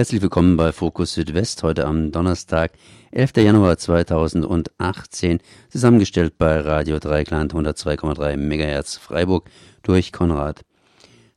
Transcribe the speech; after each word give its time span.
Herzlich 0.00 0.22
willkommen 0.22 0.56
bei 0.56 0.72
Fokus 0.72 1.12
Südwest 1.12 1.62
heute 1.62 1.84
am 1.84 2.10
Donnerstag, 2.10 2.72
11. 3.10 3.36
Januar 3.36 3.76
2018, 3.76 5.40
zusammengestellt 5.68 6.38
bei 6.38 6.58
Radio 6.58 6.98
Dreikland 6.98 7.52
102,3 7.52 8.38
MHz 8.38 8.96
Freiburg 8.96 9.50
durch 9.82 10.10
Konrad. 10.10 10.62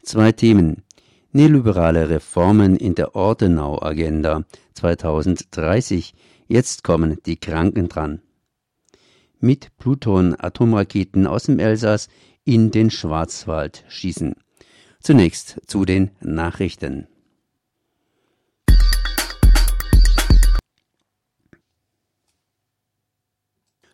Zwei 0.02 0.32
Themen. 0.32 0.84
Neoliberale 1.34 2.08
Reformen 2.08 2.78
in 2.78 2.96
der 2.96 3.16
Ortenau-Agenda 3.18 4.46
2030. 4.76 6.14
Jetzt 6.48 6.86
kommen 6.86 7.18
die 7.26 7.36
Kranken 7.36 7.90
dran. 7.90 8.22
Mit 9.42 9.78
Pluton-Atomraketen 9.78 11.28
aus 11.28 11.44
dem 11.44 11.60
Elsass 11.60 12.08
in 12.46 12.72
den 12.72 12.92
Schwarzwald 12.92 13.84
schießen. 13.90 14.36
Zunächst 15.02 15.60
zu 15.68 15.84
den 15.84 16.12
Nachrichten. 16.22 17.08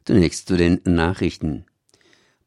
Zunächst 0.09 0.47
zu 0.47 0.57
den 0.57 0.81
Nachrichten. 0.85 1.65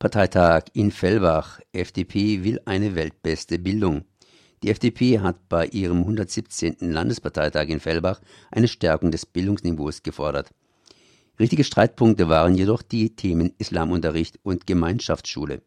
Parteitag 0.00 0.64
in 0.72 0.90
Fellbach. 0.90 1.60
FDP 1.72 2.42
will 2.42 2.60
eine 2.64 2.96
weltbeste 2.96 3.60
Bildung. 3.60 4.02
Die 4.64 4.70
FDP 4.70 5.20
hat 5.20 5.48
bei 5.48 5.68
ihrem 5.68 5.98
117. 5.98 6.78
Landesparteitag 6.80 7.68
in 7.68 7.78
Fellbach 7.78 8.20
eine 8.50 8.66
Stärkung 8.66 9.12
des 9.12 9.26
Bildungsniveaus 9.26 10.02
gefordert. 10.02 10.50
Richtige 11.38 11.62
Streitpunkte 11.62 12.28
waren 12.28 12.56
jedoch 12.56 12.82
die 12.82 13.14
Themen 13.14 13.54
Islamunterricht 13.58 14.40
und 14.42 14.66
Gemeinschaftsschule. 14.66 15.62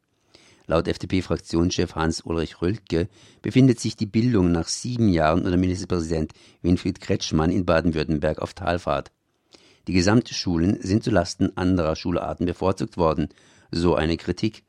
Laut 0.67 0.89
FDP-Fraktionschef 0.89 1.95
Hans-Ulrich 1.95 2.61
Röltke 2.61 3.07
befindet 3.41 3.79
sich 3.79 3.95
die 3.95 4.05
Bildung 4.05 4.51
nach 4.51 4.67
sieben 4.67 5.07
Jahren 5.07 5.45
unter 5.45 5.55
Ministerpräsident 5.55 6.33
Winfried 6.61 6.99
Kretschmann 6.99 7.51
in 7.51 7.65
Baden-Württemberg 7.65 8.39
auf 8.39 8.53
Talfahrt. 8.53 9.14
Die 9.87 9.93
Gesamtschulen 9.93 10.81
sind 10.81 11.03
zulasten 11.03 11.55
anderer 11.57 11.95
Schularten 11.95 12.45
bevorzugt 12.45 12.97
worden, 12.97 13.29
so 13.71 13.95
eine 13.95 14.17
Kritik. 14.17 14.63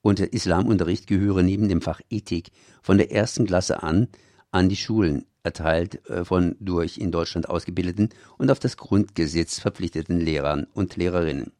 Und 0.00 0.18
der 0.18 0.32
Islamunterricht 0.32 1.06
gehöre 1.06 1.42
neben 1.42 1.68
dem 1.68 1.80
Fach 1.80 2.00
Ethik 2.10 2.50
von 2.82 2.98
der 2.98 3.12
ersten 3.12 3.46
Klasse 3.46 3.82
an 3.82 4.08
an 4.52 4.68
die 4.68 4.76
Schulen, 4.76 5.24
erteilt 5.42 6.08
äh, 6.08 6.24
von 6.24 6.56
durch 6.60 6.98
in 6.98 7.10
Deutschland 7.10 7.48
ausgebildeten 7.48 8.10
und 8.38 8.50
auf 8.50 8.60
das 8.60 8.76
Grundgesetz 8.76 9.58
verpflichteten 9.58 10.20
Lehrern 10.20 10.66
und 10.74 10.96
Lehrerinnen. 10.96 11.52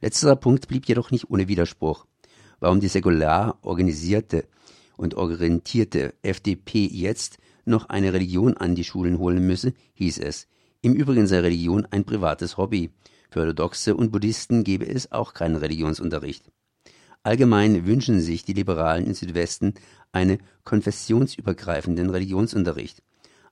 Letzterer 0.00 0.36
Punkt 0.36 0.68
blieb 0.68 0.86
jedoch 0.86 1.10
nicht 1.10 1.30
ohne 1.30 1.48
Widerspruch. 1.48 2.06
Warum 2.60 2.80
die 2.80 2.88
säkular 2.88 3.58
organisierte 3.62 4.44
und 4.96 5.14
orientierte 5.14 6.14
FDP 6.22 6.86
jetzt 6.86 7.38
noch 7.64 7.88
eine 7.88 8.12
Religion 8.12 8.56
an 8.56 8.74
die 8.74 8.84
Schulen 8.84 9.18
holen 9.18 9.46
müsse, 9.46 9.72
hieß 9.94 10.18
es, 10.18 10.46
im 10.82 10.94
Übrigen 10.94 11.26
sei 11.26 11.40
Religion 11.40 11.86
ein 11.90 12.04
privates 12.04 12.56
Hobby. 12.56 12.90
Für 13.30 13.40
Orthodoxe 13.40 13.94
und 13.94 14.10
Buddhisten 14.10 14.64
gebe 14.64 14.88
es 14.88 15.12
auch 15.12 15.34
keinen 15.34 15.56
Religionsunterricht. 15.56 16.50
Allgemein 17.22 17.86
wünschen 17.86 18.20
sich 18.20 18.44
die 18.44 18.54
Liberalen 18.54 19.06
im 19.06 19.14
Südwesten 19.14 19.74
einen 20.10 20.38
konfessionsübergreifenden 20.64 22.08
Religionsunterricht. 22.08 23.02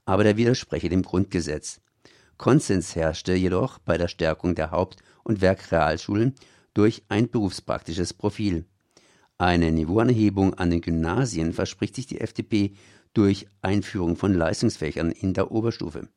Aber 0.06 0.24
der 0.24 0.38
widerspreche 0.38 0.88
dem 0.88 1.02
Grundgesetz. 1.02 1.80
Konsens 2.38 2.96
herrschte 2.96 3.34
jedoch 3.34 3.78
bei 3.78 3.98
der 3.98 4.08
Stärkung 4.08 4.54
der 4.54 4.70
Haupt- 4.70 5.02
und 5.22 5.42
Werkrealschulen 5.42 6.34
durch 6.72 7.02
ein 7.08 7.28
berufspraktisches 7.28 8.14
Profil. 8.14 8.64
Eine 9.36 9.70
Niveauanhebung 9.70 10.54
an 10.54 10.70
den 10.70 10.80
Gymnasien 10.80 11.52
verspricht 11.52 11.94
sich 11.94 12.06
die 12.06 12.20
FDP 12.20 12.72
durch 13.12 13.48
Einführung 13.60 14.16
von 14.16 14.32
Leistungsfächern 14.32 15.10
in 15.10 15.34
der 15.34 15.50
Oberstufe. 15.52 16.08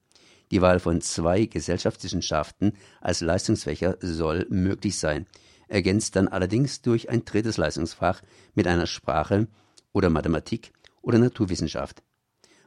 Die 0.51 0.61
Wahl 0.61 0.79
von 0.79 1.01
zwei 1.01 1.45
Gesellschaftswissenschaften 1.45 2.73
als 2.99 3.21
Leistungsfächer 3.21 3.97
soll 4.01 4.45
möglich 4.49 4.99
sein, 4.99 5.25
ergänzt 5.69 6.17
dann 6.17 6.27
allerdings 6.27 6.81
durch 6.81 7.09
ein 7.09 7.23
drittes 7.23 7.57
Leistungsfach 7.57 8.21
mit 8.53 8.67
einer 8.67 8.85
Sprache 8.85 9.47
oder 9.93 10.09
Mathematik 10.09 10.73
oder 11.01 11.17
Naturwissenschaft. 11.17 12.03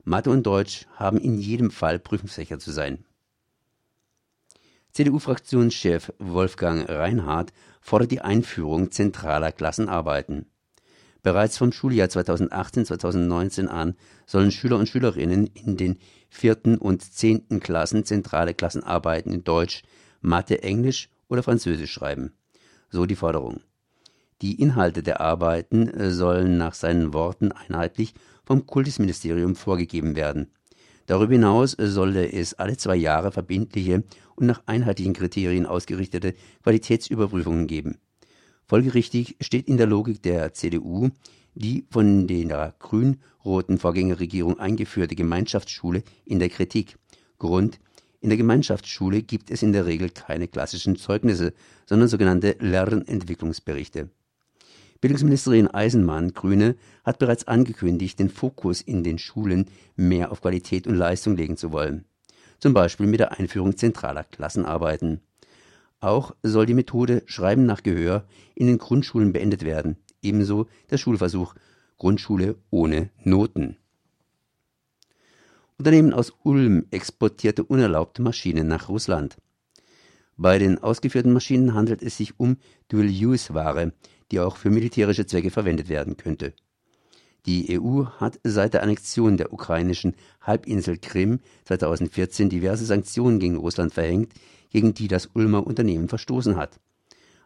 Mathe 0.03 0.31
und 0.31 0.45
Deutsch 0.45 0.87
haben 0.97 1.19
in 1.19 1.39
jedem 1.39 1.71
Fall 1.71 1.99
Prüfungsfächer 1.99 2.59
zu 2.59 2.73
sein. 2.73 3.05
CDU-Fraktionschef 4.93 6.13
Wolfgang 6.19 6.89
Reinhardt 6.89 7.53
fordert 7.81 8.13
die 8.13 8.21
Einführung 8.21 8.93
zentraler 8.93 9.53
Klassenarbeiten. 9.53 10.47
Bereits 11.25 11.57
vom 11.57 11.73
Schuljahr 11.73 12.09
2018-2019 12.09 13.67
an 13.67 13.97
sollen 14.27 14.53
Schüler 14.53 14.77
und 14.77 14.91
Schülerinnen 14.91 15.47
in 15.47 15.79
den 15.79 15.99
vierten 16.29 16.77
und 16.77 17.03
zehnten 17.03 17.61
Klassen 17.61 18.05
zentrale 18.05 18.53
Klassenarbeiten 18.53 19.33
in 19.33 19.43
Deutsch, 19.43 19.85
Mathe, 20.21 20.63
Englisch 20.63 21.09
oder 21.29 21.43
Französisch 21.43 21.91
schreiben. 21.91 22.35
So 22.91 23.07
die 23.07 23.17
Forderung. 23.17 23.61
Die 24.43 24.61
Inhalte 24.61 25.03
der 25.03 25.23
Arbeiten 25.23 25.89
äh, 25.89 26.11
sollen 26.11 26.59
nach 26.59 26.75
seinen 26.75 27.15
Worten 27.15 27.53
einheitlich 27.53 28.13
vom 28.45 28.67
Kultusministerium 28.67 29.57
vorgegeben 29.57 30.17
werden. 30.17 30.51
Darüber 31.07 31.33
hinaus 31.33 31.73
äh, 31.79 31.87
solle 31.87 32.31
es 32.31 32.53
alle 32.53 32.77
zwei 32.77 32.97
Jahre 32.97 33.33
verbindliche 33.33 34.05
und 34.37 34.47
nach 34.47 34.63
einheitlichen 34.67 35.15
Kriterien 35.15 35.65
ausgerichtete 35.65 36.35
Qualitätsüberprüfungen 36.63 37.67
geben. 37.67 37.97
Folgerichtig 38.67 39.37
steht 39.41 39.69
in 39.69 39.77
der 39.77 39.87
Logik 39.87 40.23
der 40.23 40.53
CDU 40.55 41.11
die 41.55 41.87
von 41.91 42.27
der 42.27 42.75
grün-roten 42.79 43.79
Vorgängerregierung 43.79 44.59
eingeführte 44.59 45.15
Gemeinschaftsschule 45.15 46.03
in 46.25 46.39
der 46.39 46.49
Kritik. 46.49 46.97
Grund 47.39 47.79
in 48.21 48.31
der 48.31 48.39
Gemeinschaftsschule 48.39 49.23
gibt 49.23 49.51
es 49.51 49.63
in 49.63 49.73
der 49.73 49.87
Regel 49.87 50.11
keine 50.11 50.49
klassischen 50.49 50.97
Zeugnisse, 50.97 51.53
sondern 51.87 52.09
sogenannte 52.09 52.57
Lernentwicklungsberichte. 52.59 54.09
Bildungsministerin 55.01 55.69
Eisenmann, 55.69 56.33
Grüne, 56.33 56.77
hat 57.05 57.19
bereits 57.19 57.47
angekündigt, 57.47 58.19
den 58.19 58.31
Fokus 58.31 58.81
in 58.81 59.05
den 59.05 59.19
Schulen 59.19 59.67
mehr 59.97 60.33
auf 60.33 60.41
Qualität 60.41 60.87
und 60.87 60.95
Leistung 60.95 61.37
legen 61.37 61.59
zu 61.59 61.73
wollen. 61.73 62.07
Zum 62.59 62.73
Beispiel 62.73 63.07
mit 63.07 63.21
der 63.21 63.33
Einführung 63.39 63.77
zentraler 63.77 64.25
Klassenarbeiten. 64.25 65.21
Auch 66.05 66.37
soll 66.43 66.67
die 66.67 66.75
Methode 66.75 67.23
Schreiben 67.25 67.65
nach 67.65 67.83
Gehör 67.83 68.27
in 68.55 68.67
den 68.67 68.77
Grundschulen 68.77 69.33
beendet 69.33 69.65
werden, 69.65 69.97
ebenso 70.21 70.67
der 70.91 70.99
Schulversuch 70.99 71.55
Grundschule 71.97 72.57
ohne 72.69 73.09
Noten. 73.23 73.79
Unternehmen 75.79 76.13
aus 76.13 76.35
Ulm 76.43 76.85
exportierte 76.91 77.65
unerlaubte 77.65 78.21
Maschinen 78.21 78.69
nach 78.69 78.91
Russland. 78.91 79.39
Bei 80.37 80.59
den 80.59 80.77
ausgeführten 80.77 81.33
Maschinen 81.33 81.73
handelt 81.73 82.03
es 82.03 82.19
sich 82.19 82.39
um 82.39 82.59
Dual-Use-Ware, 82.89 83.95
die 84.31 84.41
auch 84.41 84.59
für 84.59 84.69
militärische 84.69 85.25
Zwecke 85.25 85.51
verwendet 85.51 85.89
werden 85.89 86.19
könnte. 86.19 86.53
Die 87.47 87.81
EU 87.81 88.05
hat 88.19 88.39
seit 88.45 88.75
der 88.75 88.83
Annexion 88.83 89.39
der 89.39 89.55
ukrainischen 89.55 90.17
Halbinsel 90.43 90.99
Krim 90.99 91.41
2014 91.65 92.51
diverse 92.51 92.85
Sanktionen 92.85 93.39
gegen 93.39 93.57
Russland 93.57 93.95
verhängt, 93.95 94.35
gegen 94.75 94.93
die 94.93 95.07
das 95.07 95.31
Ulmer 95.35 95.65
Unternehmen 95.65 96.09
verstoßen 96.09 96.57
hat. 96.57 96.81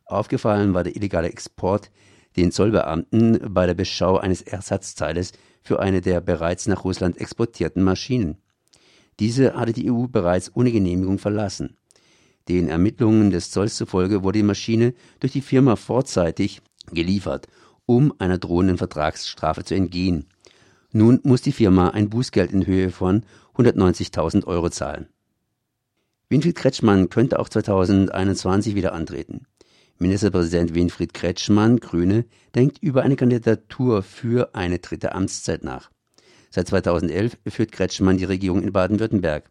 Aufgefallen 0.06 0.72
war 0.72 0.82
der 0.82 0.96
illegale 0.96 1.28
Export 1.28 1.90
den 2.36 2.52
Zollbeamten 2.52 3.52
bei 3.52 3.66
der 3.66 3.74
Beschau 3.74 4.16
eines 4.16 4.40
Ersatzzeiles 4.40 5.32
für 5.60 5.78
eine 5.78 6.00
der 6.00 6.22
bereits 6.22 6.66
nach 6.66 6.84
Russland 6.84 7.18
exportierten 7.18 7.82
Maschinen. 7.82 8.38
Diese 9.20 9.54
hatte 9.54 9.74
die 9.74 9.90
EU 9.90 10.06
bereits 10.06 10.50
ohne 10.56 10.72
Genehmigung 10.72 11.18
verlassen. 11.18 11.76
Den 12.48 12.68
Ermittlungen 12.68 13.30
des 13.30 13.50
Zolls 13.50 13.76
zufolge 13.76 14.22
wurde 14.22 14.38
die 14.38 14.44
Maschine 14.44 14.94
durch 15.20 15.34
die 15.34 15.42
Firma 15.42 15.76
vorzeitig 15.76 16.62
geliefert, 16.90 17.46
um 17.84 18.14
einer 18.18 18.38
drohenden 18.38 18.78
Vertragsstrafe 18.78 19.64
zu 19.64 19.74
entgehen. 19.74 20.28
Nun 20.92 21.20
muss 21.24 21.42
die 21.42 21.52
Firma 21.52 21.90
ein 21.90 22.08
Bußgeld 22.08 22.52
in 22.52 22.66
Höhe 22.66 22.90
von 22.90 23.24
190.000 23.54 24.46
Euro 24.46 24.70
zahlen. 24.70 25.08
Winfried 26.30 26.56
Kretschmann 26.56 27.08
könnte 27.08 27.38
auch 27.38 27.48
2021 27.48 28.74
wieder 28.74 28.92
antreten. 28.92 29.46
Ministerpräsident 29.98 30.74
Winfried 30.74 31.14
Kretschmann, 31.14 31.80
Grüne, 31.80 32.26
denkt 32.54 32.78
über 32.82 33.02
eine 33.02 33.16
Kandidatur 33.16 34.02
für 34.02 34.54
eine 34.54 34.78
dritte 34.78 35.14
Amtszeit 35.14 35.64
nach. 35.64 35.90
Seit 36.50 36.68
2011 36.68 37.38
führt 37.46 37.72
Kretschmann 37.72 38.18
die 38.18 38.24
Regierung 38.24 38.62
in 38.62 38.72
Baden-Württemberg. 38.72 39.50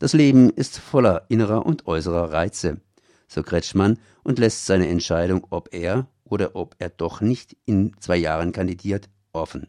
Das 0.00 0.14
Leben 0.14 0.50
ist 0.50 0.78
voller 0.78 1.26
innerer 1.28 1.64
und 1.64 1.86
äußerer 1.86 2.32
Reize, 2.32 2.80
so 3.28 3.44
Kretschmann 3.44 3.98
und 4.24 4.40
lässt 4.40 4.66
seine 4.66 4.88
Entscheidung, 4.88 5.46
ob 5.50 5.72
er 5.72 6.08
oder 6.24 6.56
ob 6.56 6.74
er 6.78 6.88
doch 6.88 7.20
nicht 7.20 7.56
in 7.66 7.92
zwei 8.00 8.16
Jahren 8.16 8.50
kandidiert, 8.50 9.08
offen. 9.32 9.68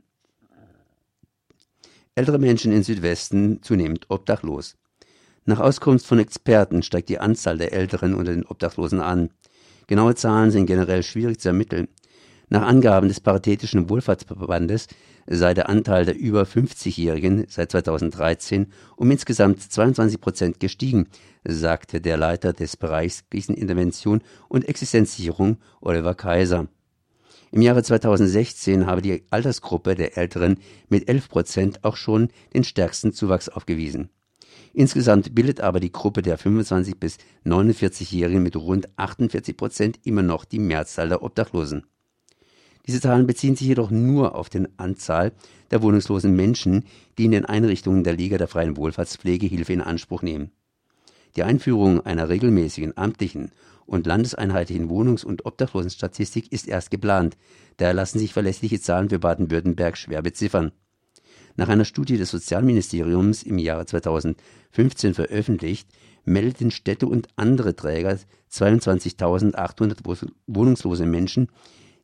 Ältere 2.16 2.40
Menschen 2.40 2.72
im 2.72 2.82
Südwesten 2.82 3.62
zunehmend 3.62 4.08
obdachlos. 4.10 4.76
Nach 5.48 5.60
Auskunft 5.60 6.08
von 6.08 6.18
Experten 6.18 6.82
steigt 6.82 7.08
die 7.08 7.20
Anzahl 7.20 7.60
der 7.60 7.72
Älteren 7.72 8.16
unter 8.16 8.34
den 8.34 8.48
Obdachlosen 8.48 9.00
an. 9.00 9.30
Genaue 9.86 10.16
Zahlen 10.16 10.50
sind 10.50 10.66
generell 10.66 11.04
schwierig 11.04 11.40
zu 11.40 11.50
ermitteln. 11.50 11.88
Nach 12.50 12.64
Angaben 12.64 13.10
des 13.10 13.20
Paritätischen 13.20 13.88
Wohlfahrtsverbandes 13.88 14.88
sei 15.28 15.54
der 15.54 15.70
Anteil 15.70 16.06
der 16.06 16.18
über 16.18 16.44
50-Jährigen 16.44 17.46
seit 17.48 17.72
2013 17.72 18.74
um 18.96 19.12
insgesamt 19.12 19.62
22 19.62 20.20
Prozent 20.20 20.60
gestiegen, 20.60 21.10
sagte 21.44 22.02
der 22.02 22.18
Leiter 22.18 22.52
des 22.52 22.76
Bereichs 22.76 23.24
Krisenintervention 23.30 24.24
und 24.50 24.68
Existenzsicherung 24.68 25.58
Oliver 25.80 26.16
Kaiser. 26.16 26.70
Im 27.52 27.62
Jahre 27.62 27.84
2016 27.84 28.88
habe 28.88 29.04
die 29.04 29.24
Altersgruppe 29.30 29.94
der 29.94 30.18
Älteren 30.18 30.58
mit 30.90 31.08
11 31.08 31.30
Prozent 31.30 31.84
auch 31.84 31.98
schon 31.98 32.30
den 32.56 32.64
stärksten 32.64 33.14
Zuwachs 33.14 33.48
aufgewiesen. 33.48 34.10
Insgesamt 34.74 35.36
bildet 35.36 35.62
aber 35.62 35.80
die 35.80 35.92
Gruppe 35.92 36.22
der 36.22 36.38
25 36.38 36.98
bis 37.00 37.18
49-Jährigen 37.46 38.44
mit 38.44 38.56
rund 38.56 38.88
48 38.98 39.56
Prozent 39.56 40.00
immer 40.04 40.24
noch 40.24 40.46
die 40.46 40.60
Mehrzahl 40.60 41.10
der 41.10 41.24
Obdachlosen. 41.24 41.86
Diese 42.88 43.02
Zahlen 43.02 43.26
beziehen 43.26 43.56
sich 43.56 43.68
jedoch 43.68 43.90
nur 43.90 44.36
auf 44.36 44.50
die 44.50 44.68
Anzahl 44.78 45.32
der 45.72 45.82
wohnungslosen 45.82 46.36
Menschen, 46.36 46.86
die 47.18 47.26
in 47.26 47.32
den 47.32 47.46
Einrichtungen 47.46 48.04
der 48.04 48.14
Liga 48.14 48.38
der 48.38 48.48
freien 48.48 48.78
Wohlfahrtspflege 48.78 49.48
Hilfe 49.48 49.74
in 49.74 49.82
Anspruch 49.82 50.22
nehmen. 50.22 50.52
Die 51.36 51.44
Einführung 51.44 52.06
einer 52.06 52.30
regelmäßigen 52.30 52.96
amtlichen 52.96 53.52
und 53.86 54.06
landeseinheitlichen 54.08 54.90
Wohnungs- 54.90 55.26
und 55.26 55.46
Obdachlosenstatistik 55.46 56.52
ist 56.52 56.68
erst 56.68 56.92
geplant. 56.92 57.38
Daher 57.78 57.94
lassen 57.94 58.20
sich 58.20 58.34
verlässliche 58.34 58.80
Zahlen 58.80 59.10
für 59.10 59.20
Baden-Württemberg 59.20 59.98
schwer 59.98 60.22
beziffern. 60.22 60.72
Nach 61.56 61.70
einer 61.70 61.86
Studie 61.86 62.18
des 62.18 62.32
Sozialministeriums 62.32 63.44
im 63.44 63.58
Jahre 63.58 63.86
2015 63.86 65.14
veröffentlicht, 65.14 65.90
meldeten 66.26 66.72
Städte 66.72 67.08
und 67.08 67.28
andere 67.36 67.76
Träger 67.76 68.18
22.800 68.52 70.30
wohnungslose 70.48 71.06
Menschen 71.06 71.48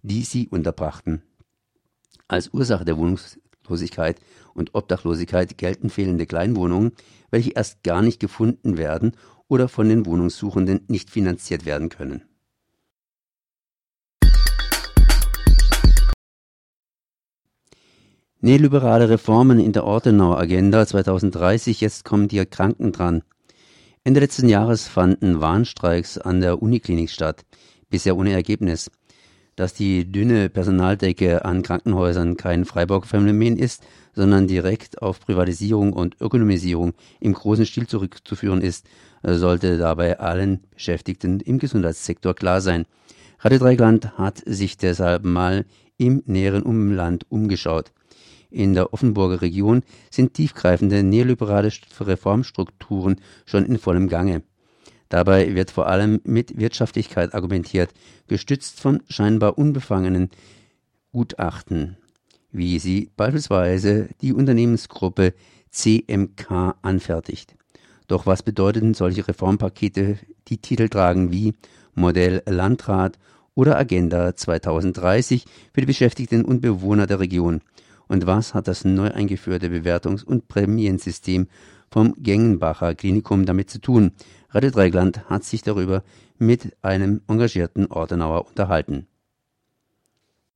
die 0.04 0.24
sie 0.24 0.48
unterbrachten. 0.48 1.22
Als 2.28 2.54
Ursache 2.54 2.86
der 2.86 2.98
Wohnungslosigkeit 2.98 4.20
und 4.54 4.74
Obdachlosigkeit 4.74 5.58
gelten 5.58 5.90
fehlende 5.90 6.26
Kleinwohnungen, 6.26 6.94
welche 7.30 7.52
erst 7.52 7.84
gar 7.84 8.02
nicht 8.02 8.20
gefunden 8.20 8.78
werden 8.78 9.16
oder 9.48 9.68
von 9.68 9.90
den 9.90 10.06
Wohnungssuchenden 10.06 10.82
nicht 10.88 11.10
finanziert 11.10 11.66
werden 11.66 11.90
können. 11.90 12.24
Neoliberale 18.44 19.08
Reformen 19.08 19.60
in 19.60 19.72
der 19.72 19.84
Ortenauer 19.84 20.40
Agenda 20.40 20.88
2030, 20.88 21.80
jetzt 21.80 22.04
kommen 22.04 22.28
die 22.28 22.44
Kranken 22.44 22.92
dran. 22.92 23.22
Ende 24.04 24.20
letzten 24.20 24.50
Jahres 24.50 24.88
fanden 24.88 25.42
Warnstreiks 25.42 26.18
an 26.18 26.42
der 26.42 26.60
Uniklinik 26.60 27.12
statt, 27.12 27.46
bisher 27.92 28.18
ohne 28.18 28.32
Ergebnis. 28.32 28.90
Dass 29.56 29.76
die 29.76 30.12
dünne 30.12 30.50
Personaldecke 30.50 31.46
an 31.46 31.62
Krankenhäusern 31.62 32.36
kein 32.36 32.66
Freiburg-Phänomen 32.66 33.58
ist, 33.58 33.84
sondern 34.16 34.48
direkt 34.48 35.04
auf 35.04 35.20
Privatisierung 35.20 35.94
und 35.94 36.20
Ökonomisierung 36.20 36.94
im 37.20 37.34
großen 37.34 37.68
Stil 37.68 37.86
zurückzuführen 37.86 38.62
ist, 38.62 38.88
sollte 39.22 39.78
dabei 39.78 40.20
allen 40.20 40.62
Beschäftigten 40.74 41.42
im 41.42 41.60
Gesundheitssektor 41.60 42.34
klar 42.34 42.60
sein. 42.60 42.88
Radio 43.38 43.60
Dreigland 43.60 44.18
hat 44.18 44.42
sich 44.44 44.78
deshalb 44.78 45.26
mal 45.26 45.66
im 45.98 46.24
näheren 46.26 46.64
Umland 46.64 47.28
umgeschaut. 47.30 47.92
In 48.52 48.74
der 48.74 48.94
Offenburger 48.94 49.42
Region 49.42 49.82
sind 50.10 50.34
tiefgreifende 50.34 51.04
neoliberale 51.04 51.72
Reformstrukturen 52.00 53.22
schon 53.46 53.66
in 53.66 53.80
vollem 53.80 54.10
Gange. 54.10 54.44
Dabei 55.08 55.56
wird 55.56 55.72
vor 55.72 55.88
allem 55.88 56.20
mit 56.26 56.58
Wirtschaftlichkeit 56.58 57.34
argumentiert, 57.34 57.94
gestützt 58.28 58.80
von 58.80 59.02
scheinbar 59.08 59.58
unbefangenen 59.58 60.30
Gutachten, 61.14 61.98
wie 62.52 62.78
sie 62.80 63.10
beispielsweise 63.16 64.10
die 64.22 64.34
Unternehmensgruppe 64.34 65.34
CMK 65.70 66.76
anfertigt. 66.82 67.56
Doch 68.08 68.26
was 68.26 68.44
bedeuten 68.44 68.94
solche 68.94 69.26
Reformpakete, 69.28 70.18
die 70.50 70.58
Titel 70.58 70.90
tragen 70.90 71.32
wie 71.32 71.54
Modell 71.94 72.44
Landrat 72.46 73.18
oder 73.56 73.78
Agenda 73.78 74.36
2030 74.36 75.46
für 75.74 75.82
die 75.82 75.88
Beschäftigten 75.88 76.44
und 76.44 76.62
Bewohner 76.62 77.08
der 77.08 77.20
Region? 77.20 77.62
Und 78.12 78.28
was 78.28 78.54
hat 78.54 78.68
das 78.68 78.84
neu 78.84 79.10
eingeführte 79.10 79.70
Bewertungs- 79.70 80.26
und 80.26 80.50
Prämiensystem 80.50 81.48
vom 81.90 82.14
Gengenbacher 82.18 82.94
Klinikum 82.94 83.46
damit 83.46 83.70
zu 83.70 83.80
tun? 83.80 84.12
Radio 84.50 84.70
Dreigland 84.70 85.30
hat 85.30 85.46
sich 85.46 85.62
darüber 85.62 86.04
mit 86.38 86.76
einem 86.82 87.22
engagierten 87.30 87.86
Ordenauer 87.86 88.48
unterhalten. 88.50 89.08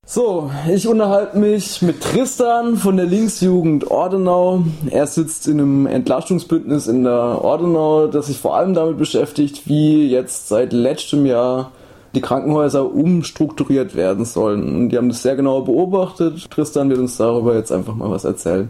So, 0.06 0.52
ich 0.70 0.86
unterhalte 0.86 1.40
mich 1.40 1.82
mit 1.82 2.02
Tristan 2.02 2.76
von 2.76 2.98
der 2.98 3.06
Linksjugend 3.06 3.90
Ordenau. 3.90 4.66
Er 4.90 5.08
sitzt 5.08 5.48
in 5.48 5.62
einem 5.62 5.86
Entlastungsbündnis 5.86 6.88
in 6.88 7.06
der 7.06 7.42
Ordenau, 7.42 8.08
das 8.08 8.28
sich 8.28 8.38
vor 8.38 8.58
allem 8.58 8.74
damit 8.74 8.98
beschäftigt, 8.98 9.66
wie 9.66 10.10
jetzt 10.10 10.50
seit 10.50 10.74
letztem 10.74 11.26
Jahr 11.26 11.72
die 12.16 12.22
Krankenhäuser 12.22 12.92
umstrukturiert 12.92 13.96
werden 13.96 14.26
sollen. 14.26 14.76
Und 14.76 14.90
die 14.90 14.98
haben 14.98 15.10
das 15.10 15.22
sehr 15.22 15.36
genau 15.36 15.62
beobachtet. 15.62 16.50
Tristan 16.50 16.90
wird 16.90 17.00
uns 17.00 17.18
darüber 17.18 17.56
jetzt 17.56 17.72
einfach 17.72 17.96
mal 17.96 18.10
was 18.10 18.24
erzählen. 18.24 18.70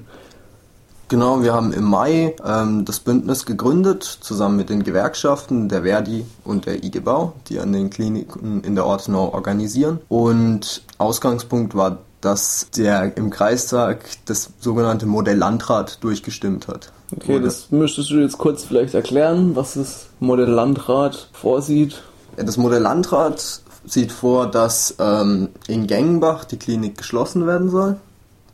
Genau, 1.07 1.43
wir 1.43 1.53
haben 1.53 1.71
im 1.71 1.83
Mai 1.83 2.35
ähm, 2.43 2.83
das 2.83 2.99
Bündnis 2.99 3.45
gegründet, 3.45 4.03
zusammen 4.03 4.57
mit 4.57 4.71
den 4.71 4.83
Gewerkschaften 4.83 5.69
der 5.69 5.83
Verdi 5.83 6.25
und 6.43 6.65
der 6.65 6.83
IG 6.83 6.99
Bau, 6.99 7.33
die 7.47 7.59
an 7.59 7.71
den 7.73 7.91
Kliniken 7.91 8.63
in 8.63 8.73
der 8.73 8.87
Ortenau 8.87 9.31
organisieren. 9.31 9.99
Und 10.09 10.81
Ausgangspunkt 10.97 11.75
war, 11.75 11.99
dass 12.21 12.71
der 12.75 13.15
im 13.17 13.29
Kreistag 13.29 14.03
das 14.25 14.49
sogenannte 14.59 15.05
Modell 15.05 15.37
Landrat 15.37 16.03
durchgestimmt 16.03 16.67
hat. 16.67 16.91
Okay, 17.15 17.39
das 17.39 17.69
möchtest 17.69 18.09
du 18.09 18.15
jetzt 18.15 18.39
kurz 18.39 18.63
vielleicht 18.63 18.95
erklären, 18.95 19.55
was 19.55 19.75
das 19.75 20.07
Modell 20.19 20.49
Landrat 20.49 21.29
vorsieht? 21.33 22.01
Das 22.37 22.57
Modell 22.57 22.81
Landrat 22.81 23.61
sieht 23.85 24.11
vor, 24.11 24.47
dass 24.49 24.95
ähm, 24.99 25.49
in 25.67 25.87
Gengenbach 25.87 26.45
die 26.45 26.57
Klinik 26.57 26.97
geschlossen 26.97 27.47
werden 27.47 27.69
soll 27.69 27.97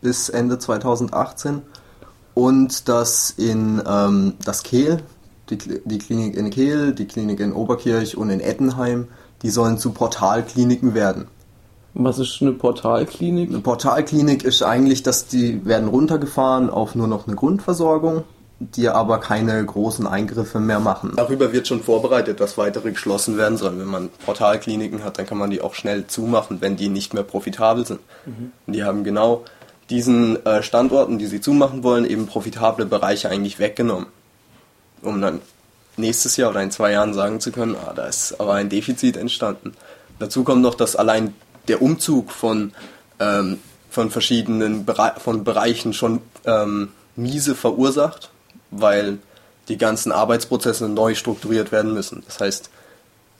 bis 0.02 0.30
Ende 0.30 0.60
2018 0.60 1.62
und 2.34 2.90
dass 2.90 3.30
in 3.32 3.82
ähm, 3.88 4.34
das 4.44 4.64
Kehl, 4.64 5.02
die, 5.50 5.58
die 5.58 5.98
Klinik 6.00 6.36
in 6.36 6.50
Kehl, 6.50 6.94
die 6.94 7.06
Klinik 7.06 7.40
in 7.40 7.54
Oberkirch 7.54 8.18
und 8.18 8.30
in 8.30 8.40
Ettenheim, 8.40 9.08
die 9.42 9.50
sollen 9.50 9.78
zu 9.78 9.92
Portalkliniken 9.92 10.94
werden. 10.94 11.28
Was 11.94 12.20
ist 12.20 12.42
eine 12.42 12.54
Portalklinik? 12.54 13.50
Eine 13.50 13.60
Portalklinik 13.60 14.44
ist 14.44 14.64
eigentlich, 14.64 15.04
dass 15.04 15.28
die 15.28 15.66
werden 15.66 15.90
runtergefahren 15.90 16.70
auf 16.70 16.96
nur 16.96 17.08
noch 17.08 17.28
eine 17.28 17.36
Grundversorgung, 17.36 18.24
die 18.62 18.89
aber 18.89 19.20
keine 19.20 19.65
großen 19.65 20.06
Eingriffe 20.06 20.60
mehr 20.60 20.80
machen. 20.80 21.13
Darüber 21.15 21.51
wird 21.51 21.68
schon 21.68 21.82
vorbereitet, 21.82 22.39
dass 22.39 22.60
weitere 22.60 22.91
geschlossen 22.91 23.38
werden 23.38 23.58
sollen. 23.58 23.80
Wenn 23.80 23.88
man 23.88 24.10
Portalkliniken 24.24 25.03
hat, 25.03 25.18
dann 25.18 25.25
kann 25.25 25.39
man 25.39 25.50
die 25.50 25.62
auch 25.62 25.74
schnell 25.74 26.06
zumachen, 26.06 26.62
wenn 26.62 26.75
die 26.75 26.89
nicht 26.89 27.15
mehr 27.15 27.24
profitabel 27.24 27.88
sind. 27.88 28.01
Mhm. 28.25 28.51
Und 28.68 28.74
die 28.74 28.84
haben 28.84 29.03
genau 29.03 29.46
diesen 29.89 30.46
äh, 30.46 30.62
Standorten, 30.62 31.18
die 31.18 31.25
sie 31.25 31.41
zumachen 31.41 31.84
wollen, 31.84 32.06
eben 32.06 32.27
profitable 32.27 32.86
Bereiche 32.86 33.30
eigentlich 33.30 33.58
weggenommen. 33.58 34.08
Um 35.01 35.20
dann 35.22 35.41
nächstes 35.98 36.38
Jahr 36.38 36.51
oder 36.51 36.62
in 36.62 36.70
zwei 36.70 36.91
Jahren 36.91 37.15
sagen 37.15 37.39
zu 37.39 37.51
können, 37.51 37.75
ah, 37.75 37.94
da 37.96 38.06
ist 38.06 38.39
aber 38.39 38.53
ein 38.53 38.70
Defizit 38.70 39.18
entstanden. 39.18 39.74
Dazu 40.20 40.44
kommt 40.44 40.62
noch, 40.62 40.75
dass 40.75 40.96
allein 40.96 41.34
der 41.68 41.82
Umzug 41.82 42.32
von, 42.32 42.74
ähm, 43.20 43.58
von 43.89 44.12
verschiedenen 44.12 44.86
Bere 44.86 45.15
von 45.18 45.44
Bereichen 45.44 45.94
schon 45.94 46.22
ähm, 46.46 46.89
Miese 47.15 47.56
verursacht, 47.56 48.30
weil 48.72 49.20
die 49.68 49.78
ganzen 49.78 50.12
Arbeitsprozesse 50.12 50.90
neu 50.90 51.16
strukturiert 51.16 51.72
werden 51.72 51.94
müssen. 51.94 52.24
Das 52.25 52.40
heißt, 52.40 52.70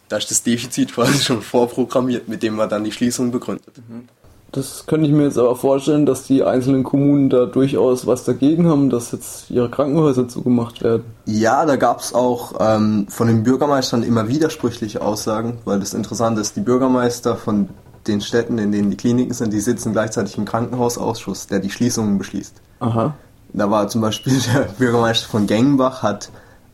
da 0.10 0.18
ist 0.18 0.30
das 0.30 0.44
Defizit 0.44 0.94
quasi 0.94 1.24
schon 1.24 1.42
vorprogrammiert, 1.42 2.28
mit 2.28 2.44
dem 2.44 2.56
man 2.56 2.70
dann 2.70 2.84
die 2.84 2.92
Schließung 2.92 3.32
begründet. 3.32 3.78
Mhm. 3.78 4.08
Das 4.52 4.86
könnte 4.86 5.08
ich 5.08 5.14
mir 5.14 5.24
jetzt 5.24 5.38
aber 5.38 5.56
vorstellen, 5.56 6.06
dass 6.06 6.24
die 6.24 6.44
einzelnen 6.44 6.84
Kommunen 6.84 7.30
da 7.30 7.46
durchaus 7.46 8.06
was 8.06 8.26
dagegen 8.26 8.68
haben, 8.68 8.90
dass 8.90 9.14
jetzt 9.14 9.50
ihre 9.50 9.70
Krankenhäuser 9.70 10.28
zugemacht 10.28 10.84
werden. 10.84 11.06
Ja, 11.26 11.66
da 11.66 11.78
gab 11.78 12.02
es 12.02 12.14
auch 12.14 12.56
ähm, 12.60 13.08
von 13.08 13.28
den 13.28 13.44
Bürgermeistern 13.44 14.04
immer 14.04 14.28
widersprüchliche 14.28 15.02
Aussagen, 15.02 15.60
weil 15.64 15.80
das 15.80 15.94
Interessante 15.94 16.42
ist, 16.42 16.58
die 16.58 16.62
Bürgermeister 16.62 17.38
von 17.38 17.70
den 18.08 18.20
Städten, 18.20 18.58
in 18.58 18.74
denen 18.74 18.92
die 18.92 18.98
Kliniken 18.98 19.34
sind, 19.34 19.54
die 19.54 19.62
sitzen 19.62 19.94
gleichzeitig 19.94 20.38
im 20.38 20.44
Krankenhausausschuss, 20.44 21.48
der 21.48 21.60
die 21.60 21.70
Schließungen 21.70 22.18
beschließt. 22.18 22.56
Aha. 22.82 23.14
Da 23.54 23.70
war 23.70 23.88
zum 23.88 24.02
Beispiel 24.02 24.40
der 24.54 24.62
Bürgermeister 24.78 25.28
von 25.28 25.48
Gengenbach, 25.48 26.04
hat 26.04 26.30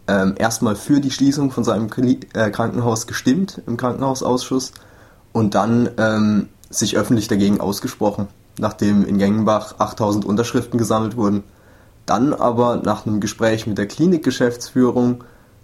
ähm, 0.07 0.35
erstmal 0.37 0.75
für 0.75 0.99
die 0.99 1.11
Schließung 1.11 1.51
von 1.51 1.63
seinem 1.63 1.89
äh, 2.33 2.49
Krankenhaus 2.49 3.07
gestimmt 3.07 3.61
im 3.67 3.77
Krankenhausausschuss 3.77 4.71
und 5.33 5.55
dann 5.55 5.89
ähm, 5.97 6.49
sich 6.69 6.97
öffentlich 6.97 7.27
dagegen 7.27 7.59
ausgesprochen, 7.59 8.27
nachdem 8.57 9.05
in 9.05 9.17
Gengenbach 9.17 9.75
8000 9.79 10.25
Unterschriften 10.25 10.77
gesammelt 10.77 11.17
wurden. 11.17 11.43
Dann 12.05 12.33
aber 12.33 12.77
nach 12.77 13.05
einem 13.05 13.19
Gespräch 13.19 13.67
mit 13.67 13.77
der 13.77 13.87
Klinikgeschäftsführung 13.87 15.23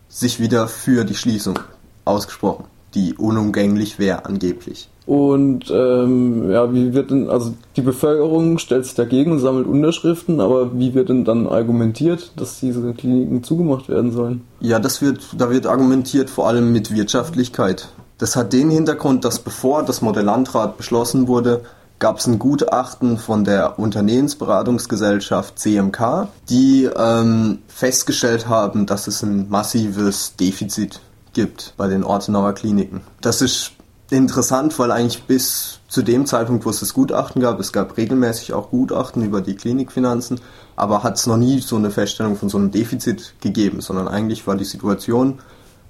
sich 0.09 0.39
wieder 0.39 0.67
für 0.67 1.05
die 1.05 1.15
Schließung 1.15 1.59
ausgesprochen, 2.05 2.65
die 2.93 3.15
unumgänglich 3.15 3.97
wäre 3.97 4.25
angeblich. 4.25 4.89
Und 5.05 5.69
ähm, 5.69 6.49
ja, 6.49 6.73
wie 6.73 6.93
wird 6.93 7.11
denn, 7.11 7.29
also 7.29 7.53
die 7.75 7.81
Bevölkerung 7.81 8.57
stellt 8.57 8.85
sich 8.85 8.95
dagegen 8.95 9.33
und 9.33 9.39
sammelt 9.39 9.67
Unterschriften, 9.67 10.39
aber 10.39 10.77
wie 10.77 10.93
wird 10.93 11.09
denn 11.09 11.25
dann 11.25 11.47
argumentiert, 11.47 12.31
dass 12.37 12.59
diese 12.59 12.93
Kliniken 12.93 13.43
zugemacht 13.43 13.89
werden 13.89 14.11
sollen? 14.11 14.41
Ja, 14.61 14.79
das 14.79 15.01
wird, 15.01 15.21
da 15.37 15.49
wird 15.49 15.67
argumentiert 15.67 16.29
vor 16.29 16.47
allem 16.47 16.71
mit 16.71 16.93
Wirtschaftlichkeit. 16.93 17.89
Das 18.17 18.35
hat 18.37 18.53
den 18.53 18.69
Hintergrund, 18.69 19.25
dass 19.25 19.39
bevor 19.39 19.83
das 19.83 20.01
Modelllandrat 20.01 20.77
beschlossen 20.77 21.27
wurde, 21.27 21.61
gab 21.99 22.19
es 22.19 22.27
ein 22.27 22.39
Gutachten 22.39 23.17
von 23.17 23.43
der 23.43 23.79
Unternehmensberatungsgesellschaft 23.79 25.59
CMK, 25.59 26.27
die 26.49 26.89
ähm, 26.95 27.59
festgestellt 27.67 28.47
haben, 28.47 28.85
dass 28.85 29.07
es 29.07 29.23
ein 29.23 29.49
massives 29.49 30.35
Defizit 30.37 31.01
gibt 31.33 31.73
bei 31.77 31.87
den 31.87 32.03
Ortenauer 32.03 32.53
Kliniken. 32.53 33.01
Das 33.21 33.41
ist 33.41 33.71
interessant, 34.13 34.77
weil 34.79 34.91
eigentlich 34.91 35.23
bis 35.23 35.79
zu 35.87 36.01
dem 36.01 36.25
Zeitpunkt, 36.25 36.65
wo 36.65 36.69
es 36.69 36.79
das 36.79 36.93
Gutachten 36.93 37.41
gab, 37.41 37.59
es 37.59 37.73
gab 37.73 37.97
regelmäßig 37.97 38.53
auch 38.53 38.69
Gutachten 38.69 39.23
über 39.23 39.41
die 39.41 39.55
Klinikfinanzen, 39.55 40.39
aber 40.75 41.03
hat 41.03 41.17
es 41.17 41.27
noch 41.27 41.37
nie 41.37 41.59
so 41.59 41.75
eine 41.75 41.91
Feststellung 41.91 42.35
von 42.35 42.49
so 42.49 42.57
einem 42.57 42.71
Defizit 42.71 43.35
gegeben, 43.41 43.81
sondern 43.81 44.07
eigentlich 44.07 44.45
war 44.47 44.55
die 44.55 44.65
Situation 44.65 45.39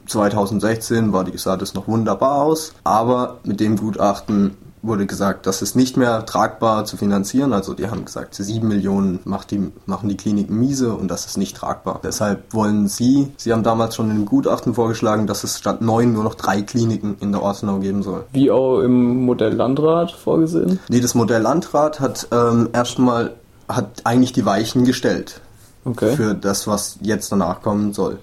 2016 0.08 1.14
war 1.14 1.24
die, 1.24 1.38
sah 1.38 1.58
das 1.58 1.74
noch 1.74 1.88
wunderbar 1.88 2.42
aus, 2.42 2.74
aber 2.84 3.40
mit 3.44 3.60
dem 3.60 3.78
Gutachten 3.78 4.58
wurde 4.84 5.06
gesagt, 5.06 5.48
das 5.48 5.62
ist 5.62 5.76
nicht 5.76 5.96
mehr 5.96 6.26
tragbar 6.26 6.84
zu 6.84 6.98
finanzieren. 6.98 7.54
Also 7.54 7.74
die 7.74 7.90
haben 7.90 8.04
gesagt, 8.04 8.36
7 8.36 8.68
Millionen 8.68 9.20
macht 9.24 9.52
die, 9.52 9.72
machen 9.86 10.10
die 10.10 10.18
Kliniken 10.18 10.60
miese 10.60 10.94
und 10.94 11.08
das 11.08 11.26
ist 11.26 11.38
nicht 11.38 11.56
tragbar. 11.56 12.02
Deshalb 12.04 12.54
wollen 12.54 12.90
sie, 12.90 13.32
sie 13.38 13.54
haben 13.54 13.64
damals 13.64 13.96
schon 13.96 14.12
in 14.12 14.18
dem 14.18 14.26
Gutachten 14.26 14.74
vorgeschlagen, 14.74 15.26
dass 15.26 15.46
es 15.46 15.58
statt 15.58 15.82
neun 15.82 16.12
nur 16.12 16.24
noch 16.24 16.36
drei 16.36 16.62
Kliniken 16.62 17.16
in 17.22 17.32
der 17.32 17.42
Ortenau 17.42 17.80
geben 17.80 18.04
soll. 18.04 18.26
Wie 18.34 18.52
auch 18.52 18.82
im 18.82 19.26
Modell 19.26 19.54
Landrat 19.54 20.12
vorgesehen? 20.12 20.80
Nee, 20.90 21.00
das 21.00 21.16
Modell 21.16 21.42
Landrat 21.42 22.02
hat 22.02 22.28
ähm, 22.32 22.70
erstmal 22.74 23.34
hat 23.70 24.02
eigentlich 24.04 24.34
die 24.34 24.46
Weichen 24.46 24.84
gestellt 24.84 25.40
okay. 25.86 26.16
für 26.18 26.34
das, 26.36 26.68
was 26.68 27.00
jetzt 27.02 27.32
danach 27.32 27.62
kommen 27.62 27.94
soll. 27.94 28.20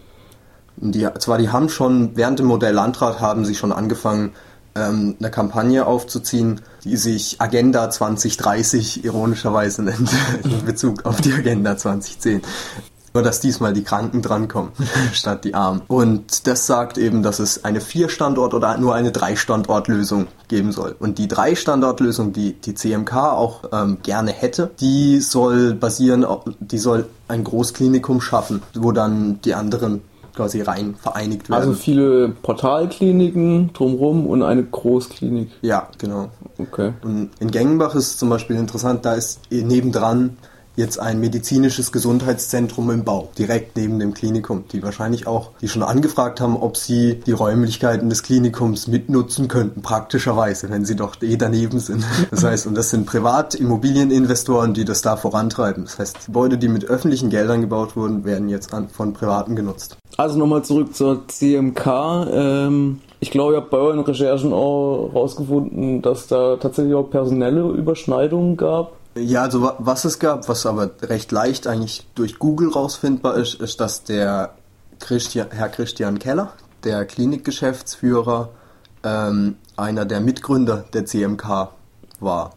Die, 0.76 1.06
zwar 1.18 1.38
die 1.38 1.50
haben 1.50 1.70
schon 1.70 2.12
während 2.16 2.38
dem 2.38 2.46
Modell 2.46 2.74
Landrat 2.74 3.20
haben 3.20 3.46
sie 3.46 3.54
schon 3.54 3.72
angefangen 3.72 4.32
ähm, 4.74 5.16
eine 5.18 5.30
Kampagne 5.30 5.86
aufzuziehen, 5.86 6.60
die 6.84 6.96
sich 6.96 7.40
Agenda 7.40 7.90
2030 7.90 9.04
ironischerweise 9.04 9.82
nennt, 9.82 10.10
in 10.44 10.64
Bezug 10.64 11.04
auf 11.04 11.20
die 11.20 11.32
Agenda 11.32 11.76
2010. 11.76 12.42
Nur 13.12 13.24
dass 13.24 13.40
diesmal 13.40 13.72
die 13.72 13.82
Kranken 13.82 14.22
drankommen, 14.22 14.70
statt 15.12 15.44
die 15.44 15.54
Armen. 15.54 15.82
Und 15.88 16.46
das 16.46 16.66
sagt 16.66 16.96
eben, 16.96 17.24
dass 17.24 17.40
es 17.40 17.64
eine 17.64 17.80
Vier-Standort- 17.80 18.54
oder 18.54 18.78
nur 18.78 18.94
eine 18.94 19.10
Drei-Standort-Lösung 19.10 20.28
geben 20.46 20.70
soll. 20.70 20.94
Und 20.98 21.18
die 21.18 21.26
Drei-Standort-Lösung, 21.26 22.32
die 22.32 22.52
die 22.52 22.74
CMK 22.74 23.16
auch 23.16 23.64
ähm, 23.72 23.98
gerne 24.04 24.30
hätte, 24.30 24.70
die 24.78 25.20
soll 25.20 25.74
basieren, 25.74 26.24
die 26.60 26.78
soll 26.78 27.06
ein 27.26 27.42
Großklinikum 27.42 28.20
schaffen, 28.20 28.62
wo 28.74 28.92
dann 28.92 29.40
die 29.42 29.54
anderen 29.54 30.02
quasi 30.34 30.60
rein 30.62 30.94
vereinigt 30.94 31.50
werden. 31.50 31.60
Also 31.60 31.72
viele 31.74 32.28
Portalkliniken 32.28 33.72
drumherum 33.72 34.26
und 34.26 34.42
eine 34.42 34.64
Großklinik. 34.64 35.50
Ja, 35.62 35.88
genau. 35.98 36.28
Okay. 36.58 36.92
Und 37.02 37.30
in 37.40 37.50
Gengenbach 37.50 37.94
ist 37.94 38.18
zum 38.18 38.28
Beispiel 38.28 38.56
interessant, 38.56 39.04
da 39.04 39.14
ist 39.14 39.40
nebendran 39.50 40.36
jetzt 40.76 40.98
ein 40.98 41.20
medizinisches 41.20 41.92
Gesundheitszentrum 41.92 42.90
im 42.90 43.04
Bau, 43.04 43.30
direkt 43.38 43.76
neben 43.76 43.98
dem 43.98 44.14
Klinikum, 44.14 44.64
die 44.72 44.82
wahrscheinlich 44.82 45.26
auch, 45.26 45.50
die 45.60 45.68
schon 45.68 45.82
angefragt 45.82 46.40
haben, 46.40 46.56
ob 46.56 46.76
sie 46.76 47.20
die 47.26 47.32
Räumlichkeiten 47.32 48.08
des 48.08 48.22
Klinikums 48.22 48.86
mitnutzen 48.86 49.48
könnten, 49.48 49.82
praktischerweise, 49.82 50.70
wenn 50.70 50.84
sie 50.84 50.96
doch 50.96 51.20
eh 51.22 51.36
daneben 51.36 51.80
sind. 51.80 52.04
Das 52.30 52.44
heißt, 52.44 52.66
und 52.66 52.74
das 52.74 52.90
sind 52.90 53.06
Privatimmobilieninvestoren, 53.06 54.74
die 54.74 54.84
das 54.84 55.02
da 55.02 55.16
vorantreiben. 55.16 55.84
Das 55.84 55.98
heißt, 55.98 56.26
Gebäude, 56.26 56.58
die 56.58 56.68
mit 56.68 56.84
öffentlichen 56.84 57.30
Geldern 57.30 57.60
gebaut 57.60 57.96
wurden, 57.96 58.24
werden 58.24 58.48
jetzt 58.48 58.72
an, 58.72 58.88
von 58.88 59.12
Privaten 59.12 59.56
genutzt. 59.56 59.96
Also 60.16 60.38
nochmal 60.38 60.62
zurück 60.62 60.94
zur 60.94 61.26
CMK. 61.28 61.86
Ähm 62.30 63.00
ich 63.22 63.30
glaube, 63.30 63.52
ihr 63.52 63.56
habt 63.58 63.70
bei 63.70 63.76
euren 63.76 64.00
Recherchen 64.00 64.54
auch 64.54 65.10
herausgefunden, 65.12 66.00
dass 66.00 66.26
da 66.26 66.56
tatsächlich 66.56 66.94
auch 66.94 67.10
personelle 67.10 67.60
Überschneidungen 67.60 68.56
gab. 68.56 68.92
Ja, 69.20 69.42
also 69.42 69.72
was 69.78 70.04
es 70.06 70.18
gab, 70.18 70.48
was 70.48 70.64
aber 70.64 70.90
recht 71.02 71.30
leicht 71.30 71.66
eigentlich 71.66 72.06
durch 72.14 72.38
Google 72.38 72.70
rausfindbar 72.70 73.36
ist, 73.36 73.54
ist, 73.54 73.78
dass 73.78 74.02
der 74.02 74.54
Christian, 74.98 75.48
Herr 75.50 75.68
Christian 75.68 76.18
Keller, 76.18 76.52
der 76.84 77.04
Klinikgeschäftsführer, 77.04 78.48
ähm, 79.02 79.56
einer 79.76 80.06
der 80.06 80.20
Mitgründer 80.20 80.84
der 80.94 81.04
CMK 81.04 81.68
war. 82.20 82.56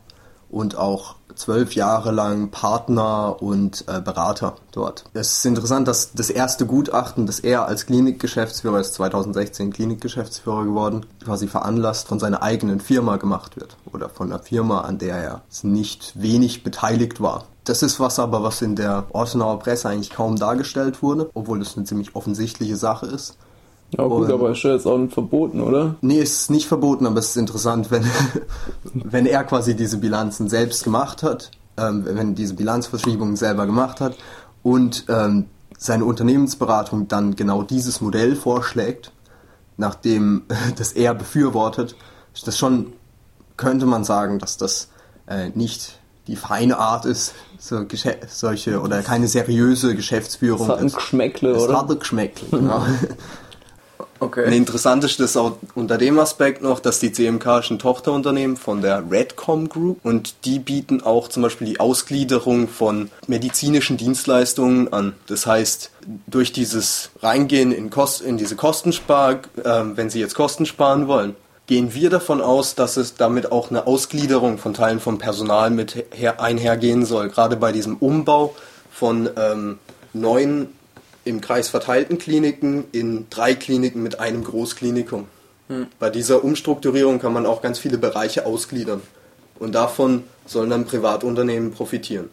Und 0.50 0.78
auch 0.78 1.16
zwölf 1.36 1.76
Jahre 1.76 2.12
lang 2.12 2.50
Partner 2.50 3.42
und 3.42 3.86
äh, 3.88 4.02
Berater 4.02 4.56
dort. 4.72 5.06
Es 5.14 5.40
ist 5.40 5.46
interessant, 5.46 5.88
dass 5.88 6.14
das 6.14 6.30
erste 6.30 6.66
Gutachten, 6.66 7.26
das 7.26 7.40
er 7.40 7.68
als 7.68 7.86
Klinikgeschäftsführer, 7.86 8.80
ist 8.80 8.94
2016 8.96 9.72
Klinikgeschäftsführer 9.74 10.64
geworden, 10.64 11.06
quasi 11.24 11.48
veranlasst 11.48 12.08
von 12.08 12.20
seiner 12.20 12.42
eigenen 12.42 12.80
Firma 12.80 13.18
gemacht 13.18 13.56
wird 13.56 13.78
oder 13.92 14.10
von 14.10 14.32
einer 14.32 14.42
Firma, 14.42 14.82
an 14.82 14.98
der 14.98 15.18
er 15.18 15.42
nicht 15.64 16.14
wenig 16.16 16.64
beteiligt 16.64 17.22
war. 17.22 17.46
Das 17.64 17.82
ist 17.82 18.00
was 18.00 18.20
aber, 18.20 18.44
was 18.44 18.62
in 18.62 18.76
der 18.76 19.06
Ortenauer 19.12 19.60
Presse 19.60 19.88
eigentlich 19.88 20.10
kaum 20.10 20.36
dargestellt 20.36 21.02
wurde, 21.02 21.30
obwohl 21.34 21.60
das 21.60 21.78
eine 21.78 21.86
ziemlich 21.86 22.16
offensichtliche 22.16 22.76
Sache 22.76 23.06
ist. 23.06 23.38
Ja 23.98 24.06
gut, 24.06 24.26
und, 24.26 24.32
aber 24.32 24.52
ist 24.52 24.64
ja 24.64 24.74
jetzt 24.74 24.88
auch 24.88 25.00
verboten, 25.10 25.62
oder? 25.62 25.96
Nee, 26.02 26.20
es 26.20 26.42
ist 26.42 26.52
nicht 26.52 26.68
verboten, 26.68 27.06
aber 27.06 27.20
es 27.20 27.30
ist 27.30 27.38
interessant, 27.38 27.92
wenn, 27.92 28.06
wenn 28.94 29.26
er 29.26 29.44
quasi 29.44 29.76
diese 29.76 29.98
Bilanzen 29.98 30.50
selbst 30.50 30.84
gemacht 30.84 31.22
hat, 31.22 31.52
ähm, 31.78 32.04
wenn 32.06 32.36
diese 32.36 32.56
Bilanzverschiebungen 32.56 33.36
selber 33.36 33.66
gemacht 33.66 34.02
hat 34.02 34.16
und 34.64 35.06
ähm, 35.10 35.46
seine 35.78 36.06
Unternehmensberatung 36.06 37.08
dann 37.08 37.36
genau 37.36 37.62
dieses 37.62 38.02
Modell 38.02 38.36
vorschlägt, 38.36 39.12
nachdem 39.78 40.44
das 40.78 40.94
er 40.94 41.14
befürwortet, 41.14 41.96
ist 42.34 42.48
das 42.48 42.58
schon, 42.58 42.94
könnte 43.58 43.86
man 43.86 44.04
sagen, 44.04 44.40
dass 44.40 44.58
das 44.58 44.90
äh, 45.28 45.50
nicht 45.50 46.00
die 46.28 46.36
feine 46.36 46.78
Art 46.78 47.06
ist, 47.06 47.34
so 47.60 47.86
solche 48.28 48.80
oder 48.82 49.02
keine 49.02 49.28
seriöse 49.28 49.96
Geschäftsführung. 49.96 50.68
Es 50.68 50.70
hat 50.70 50.80
ein 50.80 50.92
Geschmäckle, 50.92 51.54
oder? 51.56 51.74
Es 51.74 51.80
hat 51.80 51.92
ein 51.92 52.00
Geschmäckle, 52.00 52.48
genau. 52.50 52.86
Okay. 54.20 54.46
Und 54.46 54.54
interessant 54.54 55.04
ist 55.04 55.20
das 55.20 55.36
auch 55.36 55.58
unter 55.76 55.98
dem 55.98 56.18
Aspekt 56.20 56.62
noch, 56.62 56.80
dass 56.80 57.00
die 57.00 57.12
CMK 57.12 57.60
ist 57.60 57.72
ein 57.72 57.80
Tochterunternehmen 57.80 58.58
von 58.58 58.82
der 58.82 59.04
Redcom 59.10 59.70
Group 59.70 60.00
und 60.04 60.46
die 60.46 60.60
bieten 60.60 61.02
auch 61.02 61.28
zum 61.28 61.44
Beispiel 61.44 61.68
die 61.68 61.80
Ausgliederung 61.80 62.68
von 62.68 63.12
medizinischen 63.28 63.98
Dienstleistungen 63.98 64.92
an. 64.94 65.14
Das 65.28 65.46
heißt, 65.46 65.92
durch 66.28 66.54
dieses 66.54 67.10
Reingehen 67.22 67.72
in, 67.72 67.90
Kost, 67.90 68.22
in 68.22 68.38
diese 68.38 68.56
Kostenspar, 68.56 69.42
äh, 69.64 69.84
wenn 69.96 70.10
sie 70.10 70.20
jetzt 70.20 70.36
Kosten 70.36 70.66
sparen 70.66 71.08
wollen, 71.08 71.36
gehen 71.68 71.94
wir 71.94 72.10
davon 72.10 72.42
aus, 72.42 72.76
dass 72.76 72.98
es 72.98 73.16
damit 73.16 73.52
auch 73.52 73.70
eine 73.70 73.88
Ausgliederung 73.88 74.58
von 74.58 74.74
Teilen 74.74 75.00
vom 75.00 75.18
Personal 75.18 75.70
mit 75.70 76.06
her, 76.12 76.42
einhergehen 76.42 77.06
soll. 77.06 77.30
Gerade 77.30 77.56
bei 77.56 77.72
diesem 77.72 77.98
Umbau 77.98 78.56
von 78.92 79.30
ähm, 79.38 79.80
neuen 80.14 80.70
im 81.26 81.42
Kreis 81.42 81.70
verteilten 81.70 82.18
Kliniken 82.18 82.86
in 82.92 83.28
drei 83.30 83.56
Kliniken 83.56 84.04
mit 84.04 84.20
einem 84.20 84.44
Großklinikum. 84.44 85.28
Hm. 85.68 85.88
Bei 86.00 86.10
dieser 86.10 86.44
Umstrukturierung 86.44 87.20
kann 87.20 87.34
man 87.34 87.46
auch 87.46 87.62
ganz 87.62 87.80
viele 87.80 87.98
Bereiche 87.98 88.46
ausgliedern. 88.46 89.02
Und 89.60 89.74
davon 89.76 90.24
sollen 90.46 90.70
dann 90.70 90.86
Privatunternehmen 90.86 91.72
profitieren. 91.72 92.30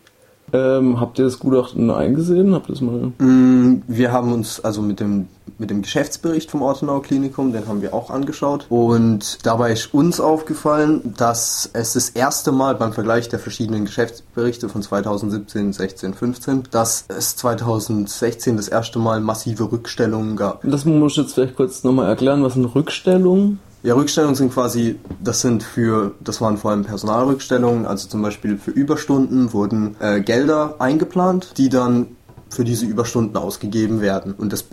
Ähm, 0.52 1.00
habt 1.00 1.19
ihr 1.19 1.25
das 1.25 1.38
Gutachten 1.38 1.90
eingesehen? 1.90 2.54
Habt 2.54 2.69
ihr 2.69 2.73
das 2.73 2.80
mal? 2.80 3.12
Mm, 3.19 3.83
wir 3.87 4.12
haben 4.12 4.33
uns 4.33 4.61
also 4.61 4.83
mit 4.83 5.00
dem, 5.00 5.28
mit 5.59 5.71
dem 5.71 5.83
Geschäftsbericht 5.83 6.50
vom 6.50 6.62
Ortenau 6.62 7.00
Klinikum, 7.00 7.52
den 7.52 7.66
haben 7.66 7.83
wir 7.83 7.95
auch 7.95 8.11
angeschaut. 8.11 8.66
Und 8.69 9.45
dabei 9.45 9.73
ist 9.73 9.92
uns 9.95 10.21
aufgefallen, 10.21 11.14
dass 11.16 11.69
es 11.73 11.95
das 11.95 12.11
erste 12.11 12.52
Mal 12.52 12.75
beim 12.75 12.92
Vergleich 12.92 13.28
der 13.28 13.38
verschiedenen 13.38 13.85
Geschäftsberichte 13.85 14.69
von 14.69 14.83
2017, 14.83 15.73
16, 15.73 16.14
15, 16.14 16.62
dass 16.71 17.04
es 17.09 17.37
2016 17.37 18.57
das 18.57 18.69
erste 18.69 18.99
Mal 18.99 19.21
massive 19.21 19.71
Rückstellungen 19.71 20.37
gab. 20.37 20.62
Das 20.64 20.85
muss 20.85 21.12
ich 21.12 21.19
jetzt 21.19 21.35
vielleicht 21.35 21.57
kurz 21.57 21.85
nochmal 21.85 22.09
erklären, 22.09 22.42
was 22.42 22.54
sind 22.54 22.64
Rückstellungen? 22.66 23.61
Ja, 23.82 23.94
Rückstellungen 23.94 24.34
sind 24.34 24.52
quasi, 24.52 24.99
das 25.22 25.40
sind 25.40 25.62
für, 25.62 26.12
das 26.20 26.40
waren 26.40 26.58
vor 26.58 26.70
allem 26.70 26.84
Personalrückstellungen, 26.84 27.87
also 27.87 28.08
zum 28.08 28.20
Beispiel 28.20 28.58
für 28.58 28.72
Überstunden 28.72 29.54
wurden 29.54 29.96
äh, 30.00 30.20
Gelder 30.20 30.75
eingeplant, 30.78 31.54
die 31.56 31.70
dann 31.70 32.08
für 32.50 32.64
diese 32.64 32.84
Überstunden 32.84 33.37
ausgegeben 33.37 34.00
werden. 34.00 34.34
Und 34.37 34.52
das 34.52 34.64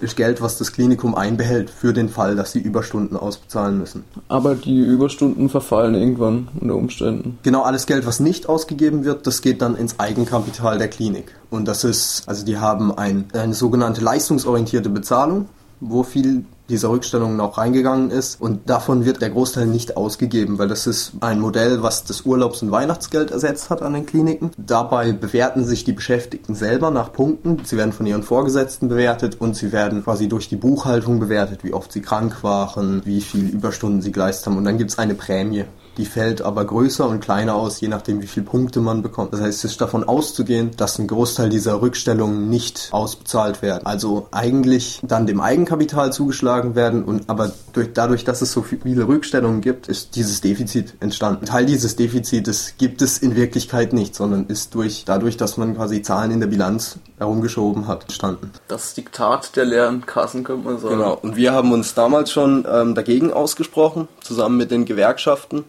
ist 0.00 0.16
Geld, 0.16 0.40
was 0.40 0.58
das 0.58 0.72
Klinikum 0.72 1.14
einbehält 1.14 1.70
für 1.70 1.92
den 1.92 2.08
Fall, 2.08 2.34
dass 2.34 2.52
sie 2.52 2.60
Überstunden 2.60 3.16
ausbezahlen 3.16 3.78
müssen. 3.78 4.04
Aber 4.28 4.54
die 4.54 4.78
Überstunden 4.80 5.48
verfallen 5.48 5.94
irgendwann 5.94 6.48
unter 6.58 6.74
Umständen. 6.74 7.38
Genau, 7.42 7.62
alles 7.62 7.86
Geld, 7.86 8.06
was 8.06 8.20
nicht 8.20 8.48
ausgegeben 8.48 9.04
wird, 9.04 9.26
das 9.26 9.42
geht 9.42 9.60
dann 9.62 9.76
ins 9.76 10.00
Eigenkapital 10.00 10.78
der 10.78 10.88
Klinik. 10.88 11.34
Und 11.50 11.68
das 11.68 11.84
ist, 11.84 12.22
also 12.26 12.44
die 12.44 12.58
haben 12.58 12.96
ein, 12.96 13.26
eine 13.34 13.54
sogenannte 13.54 14.00
leistungsorientierte 14.00 14.88
Bezahlung, 14.88 15.46
wo 15.80 16.02
viel 16.02 16.44
dieser 16.68 16.90
Rückstellungen 16.90 17.40
auch 17.40 17.58
reingegangen 17.58 18.10
ist. 18.10 18.40
Und 18.40 18.68
davon 18.68 19.04
wird 19.04 19.22
der 19.22 19.30
Großteil 19.30 19.66
nicht 19.66 19.96
ausgegeben, 19.96 20.58
weil 20.58 20.68
das 20.68 20.86
ist 20.86 21.12
ein 21.20 21.40
Modell, 21.40 21.82
was 21.82 22.04
das 22.04 22.22
Urlaubs- 22.22 22.62
und 22.62 22.70
Weihnachtsgeld 22.70 23.30
ersetzt 23.30 23.70
hat 23.70 23.82
an 23.82 23.94
den 23.94 24.06
Kliniken. 24.06 24.50
Dabei 24.56 25.12
bewerten 25.12 25.64
sich 25.64 25.84
die 25.84 25.92
Beschäftigten 25.92 26.54
selber 26.54 26.90
nach 26.90 27.12
Punkten. 27.12 27.62
Sie 27.64 27.76
werden 27.76 27.92
von 27.92 28.06
ihren 28.06 28.22
Vorgesetzten 28.22 28.88
bewertet 28.88 29.40
und 29.40 29.56
sie 29.56 29.72
werden 29.72 30.02
quasi 30.04 30.28
durch 30.28 30.48
die 30.48 30.56
Buchhaltung 30.56 31.20
bewertet, 31.20 31.62
wie 31.62 31.72
oft 31.72 31.92
sie 31.92 32.02
krank 32.02 32.42
waren, 32.42 33.02
wie 33.04 33.20
viel 33.20 33.48
Überstunden 33.48 34.02
sie 34.02 34.12
geleistet 34.12 34.46
haben. 34.46 34.58
Und 34.58 34.64
dann 34.64 34.78
gibt 34.78 34.90
es 34.90 34.98
eine 34.98 35.14
Prämie. 35.14 35.64
Die 35.96 36.04
fällt 36.04 36.42
aber 36.42 36.64
größer 36.64 37.08
und 37.08 37.20
kleiner 37.20 37.54
aus, 37.54 37.80
je 37.80 37.88
nachdem, 37.88 38.20
wie 38.20 38.26
viele 38.26 38.44
Punkte 38.44 38.80
man 38.80 39.02
bekommt. 39.02 39.32
Das 39.32 39.40
heißt, 39.40 39.64
es 39.64 39.72
ist 39.72 39.80
davon 39.80 40.04
auszugehen, 40.04 40.72
dass 40.76 40.98
ein 40.98 41.06
Großteil 41.06 41.48
dieser 41.48 41.80
Rückstellungen 41.80 42.50
nicht 42.50 42.88
ausbezahlt 42.92 43.62
werden. 43.62 43.86
Also 43.86 44.28
eigentlich 44.30 45.00
dann 45.02 45.26
dem 45.26 45.40
Eigenkapital 45.40 46.12
zugeschlagen 46.12 46.74
werden 46.74 47.04
und 47.04 47.30
aber 47.30 47.52
durch, 47.72 47.92
dadurch, 47.94 48.24
dass 48.24 48.42
es 48.42 48.52
so 48.52 48.62
viele 48.62 49.08
Rückstellungen 49.08 49.62
gibt, 49.62 49.88
ist 49.88 50.16
dieses 50.16 50.42
Defizit 50.42 50.94
entstanden. 51.00 51.46
Teil 51.46 51.64
dieses 51.64 51.96
Defizites 51.96 52.74
gibt 52.76 53.00
es 53.00 53.18
in 53.18 53.34
Wirklichkeit 53.34 53.92
nicht, 53.92 54.14
sondern 54.14 54.46
ist 54.46 54.74
durch, 54.74 55.04
dadurch, 55.06 55.36
dass 55.36 55.56
man 55.56 55.76
quasi 55.76 56.02
Zahlen 56.02 56.30
in 56.30 56.40
der 56.40 56.46
Bilanz 56.46 56.98
herumgeschoben 57.18 57.86
hat, 57.86 58.02
entstanden. 58.02 58.50
Das 58.68 58.92
Diktat 58.94 59.56
der 59.56 59.64
leeren 59.64 60.04
Kassen, 60.04 60.44
könnte 60.44 60.68
man 60.68 60.78
sagen. 60.78 60.96
Genau. 60.96 61.18
Und 61.22 61.36
wir 61.36 61.52
haben 61.52 61.72
uns 61.72 61.94
damals 61.94 62.30
schon 62.30 62.66
ähm, 62.70 62.94
dagegen 62.94 63.32
ausgesprochen, 63.32 64.08
zusammen 64.20 64.58
mit 64.58 64.70
den 64.70 64.84
Gewerkschaften 64.84 65.64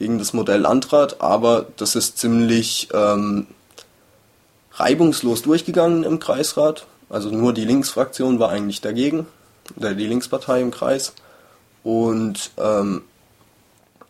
gegen 0.00 0.18
das 0.18 0.32
Modell 0.32 0.62
Landrat, 0.62 1.20
aber 1.20 1.66
das 1.76 1.94
ist 1.94 2.16
ziemlich 2.18 2.88
ähm, 2.94 3.46
reibungslos 4.72 5.42
durchgegangen 5.42 6.04
im 6.04 6.18
Kreisrat. 6.18 6.86
Also 7.10 7.28
nur 7.28 7.52
die 7.52 7.66
Linksfraktion 7.66 8.38
war 8.38 8.48
eigentlich 8.48 8.80
dagegen, 8.80 9.26
oder 9.76 9.94
die 9.94 10.06
Linkspartei 10.06 10.62
im 10.62 10.70
Kreis. 10.70 11.12
Und 11.84 12.50
ähm, 12.56 13.02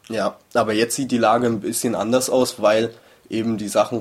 ja, 0.09 0.37
aber 0.55 0.75
jetzt 0.75 0.95
sieht 0.95 1.11
die 1.11 1.19
Lage 1.19 1.49
ein 1.49 1.61
bisschen 1.61 1.97
anders 1.97 2.31
aus, 2.31 2.63
weil 2.63 2.95
eben 3.29 3.59
die 3.59 3.69
Sachen 3.69 4.01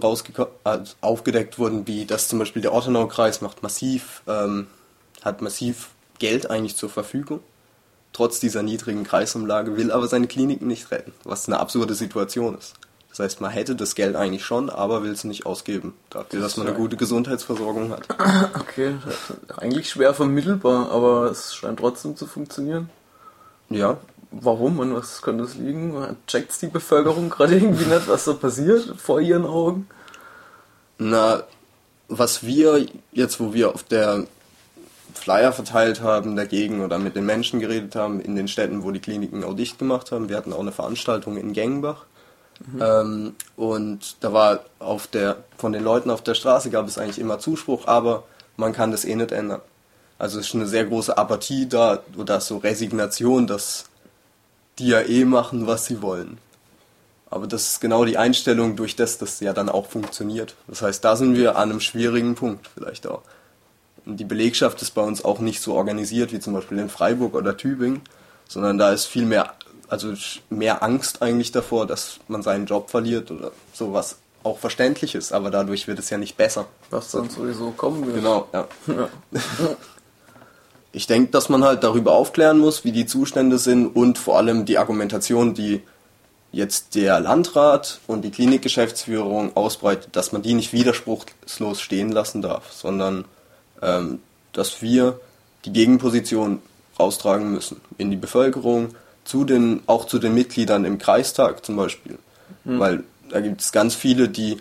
also 0.64 0.94
aufgedeckt 1.02 1.58
wurden, 1.58 1.88
wie 1.88 2.06
dass 2.06 2.28
zum 2.28 2.38
Beispiel 2.38 2.62
der 2.62 2.74
Ortenau-Kreis 2.74 3.42
macht 3.42 3.64
massiv, 3.64 4.22
ähm, 4.28 4.68
hat 5.24 5.42
massiv 5.42 5.90
Geld 6.20 6.52
eigentlich 6.52 6.76
zur 6.76 6.90
Verfügung 6.90 7.40
trotz 8.14 8.40
dieser 8.40 8.64
niedrigen 8.64 9.04
Kreisumlage, 9.04 9.78
will 9.78 9.92
aber 9.92 10.08
seine 10.08 10.28
Kliniken 10.28 10.68
nicht 10.68 10.92
retten, 10.92 11.14
was 11.24 11.48
eine 11.48 11.60
absurde 11.60 11.96
Situation 11.96 12.58
ist. 12.58 12.76
Das 13.10 13.20
heißt, 13.20 13.42
man 13.42 13.52
hätte 13.52 13.76
das 13.76 13.96
Geld 13.96 14.16
eigentlich 14.16 14.46
schon, 14.46 14.70
aber 14.70 15.04
will 15.04 15.12
es 15.12 15.24
nicht 15.24 15.46
ausgeben, 15.46 15.94
dafür, 16.10 16.42
dass 16.42 16.58
man 16.58 16.68
eine 16.68 16.76
gute 16.76 16.96
Gesundheitsversorgung 16.96 17.92
hat. 17.92 18.08
Okay, 18.60 18.96
eigentlich 19.58 19.90
schwer 19.90 20.14
vermittelbar, 20.14 20.92
aber 20.92 21.32
es 21.32 21.56
scheint 21.56 21.80
trotzdem 21.80 22.16
zu 22.16 22.28
funktionieren. 22.28 22.90
Ja. 23.70 23.98
Warum 24.32 24.80
und 24.80 24.94
was 24.94 25.24
könnte 25.24 25.44
es 25.44 25.56
liegen? 25.56 25.96
Checkt 26.28 26.62
die 26.62 26.68
Bevölkerung 26.68 27.30
gerade 27.30 27.56
irgendwie 27.56 27.86
nicht, 27.86 28.08
was 28.08 28.26
da 28.26 28.34
passiert 28.34 28.94
vor 28.98 29.20
ihren 29.20 29.46
Augen? 29.46 29.88
Na, 31.00 31.44
was 32.10 32.44
wir 32.44 32.86
jetzt, 33.12 33.40
wo 33.40 33.54
wir 33.54 33.74
auf 33.74 33.84
der 33.84 34.28
Flyer 35.14 35.52
verteilt 35.52 36.02
haben 36.02 36.36
dagegen 36.36 36.84
oder 36.84 37.00
mit 37.00 37.16
den 37.16 37.26
Menschen 37.26 37.60
geredet 37.60 37.96
haben 37.96 38.20
in 38.20 38.36
den 38.36 38.48
Städten, 38.48 38.84
wo 38.84 38.92
die 38.92 39.00
Kliniken 39.00 39.44
auch 39.44 39.56
dicht 39.56 39.80
gemacht 39.80 40.12
haben. 40.12 40.30
Wir 40.30 40.38
hatten 40.38 40.54
auch 40.54 40.60
eine 40.60 40.72
Veranstaltung 40.72 41.38
in 41.38 41.54
Gengenbach. 41.54 42.06
Mhm. 42.60 42.82
Ähm, 42.82 43.36
und 43.56 44.18
da 44.20 44.34
war 44.34 44.62
auf 44.80 45.08
der, 45.08 45.38
von 45.58 45.72
den 45.72 45.84
Leuten 45.84 46.10
auf 46.10 46.22
der 46.22 46.36
Straße 46.36 46.70
gab 46.70 46.88
es 46.88 46.98
eigentlich 46.98 47.20
immer 47.20 47.40
Zuspruch, 47.40 47.88
aber 47.88 48.24
man 48.58 48.74
kann 48.74 48.92
das 48.92 49.06
eh 49.06 49.16
nicht 49.16 49.32
ändern. 49.32 49.62
Also 50.18 50.40
es 50.40 50.48
ist 50.48 50.56
eine 50.56 50.68
sehr 50.68 50.86
große 50.86 51.18
Apathie 51.18 51.68
da 51.68 52.04
oder 52.18 52.42
so 52.42 52.58
Resignation, 52.58 53.48
dass 53.48 53.86
die 54.78 54.88
ja 54.88 55.02
eh 55.02 55.24
machen, 55.24 55.68
was 55.68 55.86
sie 55.86 56.02
wollen. 56.02 56.40
Aber 57.30 57.48
das 57.48 57.68
ist 57.68 57.80
genau 57.80 58.06
die 58.06 58.18
Einstellung, 58.18 58.76
durch 58.76 58.96
das 58.96 59.18
das 59.18 59.40
ja 59.40 59.54
dann 59.54 59.70
auch 59.70 59.86
funktioniert. 59.86 60.56
Das 60.68 60.82
heißt, 60.82 61.04
da 61.06 61.16
sind 61.16 61.36
wir 61.36 61.56
an 61.58 61.70
einem 61.70 61.80
schwierigen 61.80 62.36
Punkt 62.36 62.68
vielleicht 62.74 63.08
auch 63.08 63.22
die 64.16 64.26
Belegschaft 64.26 64.82
ist 64.82 64.92
bei 64.92 65.02
uns 65.02 65.24
auch 65.24 65.40
nicht 65.40 65.62
so 65.62 65.74
organisiert 65.74 66.32
wie 66.32 66.40
zum 66.40 66.54
Beispiel 66.54 66.80
in 66.80 66.90
Freiburg 66.90 67.36
oder 67.36 67.58
Tübingen, 67.58 68.02
sondern 68.48 68.78
da 68.78 68.92
ist 68.92 69.06
viel 69.06 69.26
mehr, 69.26 69.54
also 69.88 70.14
mehr 70.50 70.84
Angst 70.84 71.22
eigentlich 71.22 71.52
davor, 71.52 71.86
dass 71.86 72.20
man 72.28 72.42
seinen 72.42 72.66
Job 72.66 72.90
verliert 72.90 73.32
oder 73.32 73.52
sowas 73.74 74.18
auch 74.44 74.58
verständlich 74.58 75.16
ist, 75.16 75.34
aber 75.34 75.52
dadurch 75.52 75.88
wird 75.88 76.00
es 76.00 76.10
ja 76.10 76.18
nicht 76.18 76.38
besser. 76.38 76.66
Was 76.90 77.12
dann 77.12 77.30
sowieso 77.30 77.72
kommen 77.72 78.06
wird. 78.06 78.18
Genau, 78.18 78.48
ja. 78.54 78.68
ja. 78.88 79.10
Ich 80.92 81.06
denke, 81.06 81.30
dass 81.30 81.50
man 81.50 81.64
halt 81.64 81.84
darüber 81.84 82.14
aufklären 82.14 82.58
muss, 82.58 82.84
wie 82.84 82.92
die 82.92 83.06
Zustände 83.06 83.60
sind 83.60 83.88
und 83.96 84.18
vor 84.18 84.38
allem 84.38 84.66
die 84.66 84.80
Argumentation, 84.80 85.54
die 85.54 85.84
jetzt 86.52 86.96
der 86.96 87.20
Landrat 87.20 88.00
und 88.08 88.24
die 88.24 88.32
Klinikgeschäftsführung 88.32 89.56
ausbreitet, 89.56 90.16
dass 90.16 90.32
man 90.32 90.42
die 90.42 90.56
nicht 90.56 90.74
widerspruchslos 90.74 91.80
stehen 91.80 92.12
lassen 92.12 92.42
darf, 92.42 92.72
sondern 92.72 93.26
ähm, 93.82 94.20
dass 94.54 94.82
wir 94.82 95.20
die 95.66 95.74
Gegenposition 95.74 96.62
austragen 96.98 97.52
müssen 97.52 97.82
in 97.98 98.12
die 98.12 98.18
Bevölkerung, 98.18 98.96
zu 99.26 99.46
den, 99.46 99.82
auch 99.86 100.06
zu 100.06 100.18
den 100.18 100.34
Mitgliedern 100.34 100.86
im 100.86 100.98
Kreistag 100.98 101.64
zum 101.66 101.76
Beispiel. 101.76 102.18
Mhm. 102.64 102.80
Weil 102.80 103.04
da 103.30 103.42
gibt 103.42 103.62
es 103.62 103.72
ganz 103.72 103.94
viele, 103.94 104.28
die 104.28 104.58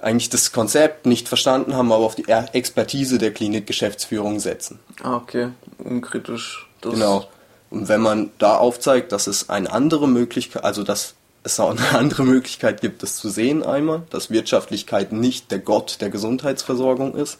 eigentlich 0.00 0.28
das 0.28 0.52
Konzept 0.52 1.06
nicht 1.06 1.28
verstanden 1.28 1.74
haben, 1.74 1.90
aber 1.90 2.04
auf 2.04 2.14
die 2.14 2.28
Expertise 2.28 3.18
der 3.18 3.32
Klinikgeschäftsführung 3.32 4.40
setzen. 4.40 4.78
Ah, 5.02 5.16
okay. 5.16 5.48
Unkritisch. 5.78 6.68
Das 6.82 6.92
genau. 6.92 7.26
Und 7.70 7.88
wenn 7.88 8.00
man 8.00 8.30
da 8.38 8.56
aufzeigt, 8.56 9.12
dass 9.12 9.26
es 9.26 9.48
eine 9.48 9.72
andere 9.72 10.08
Möglichkeit, 10.08 10.64
also 10.64 10.82
dass 10.82 11.14
es 11.42 11.58
auch 11.58 11.70
eine 11.70 11.88
andere 11.98 12.24
Möglichkeit 12.24 12.80
gibt, 12.80 13.02
das 13.02 13.16
zu 13.16 13.28
sehen 13.28 13.62
einmal, 13.62 14.02
dass 14.10 14.30
Wirtschaftlichkeit 14.30 15.12
nicht 15.12 15.50
der 15.50 15.58
Gott 15.58 15.98
der 16.00 16.10
Gesundheitsversorgung 16.10 17.14
ist, 17.14 17.38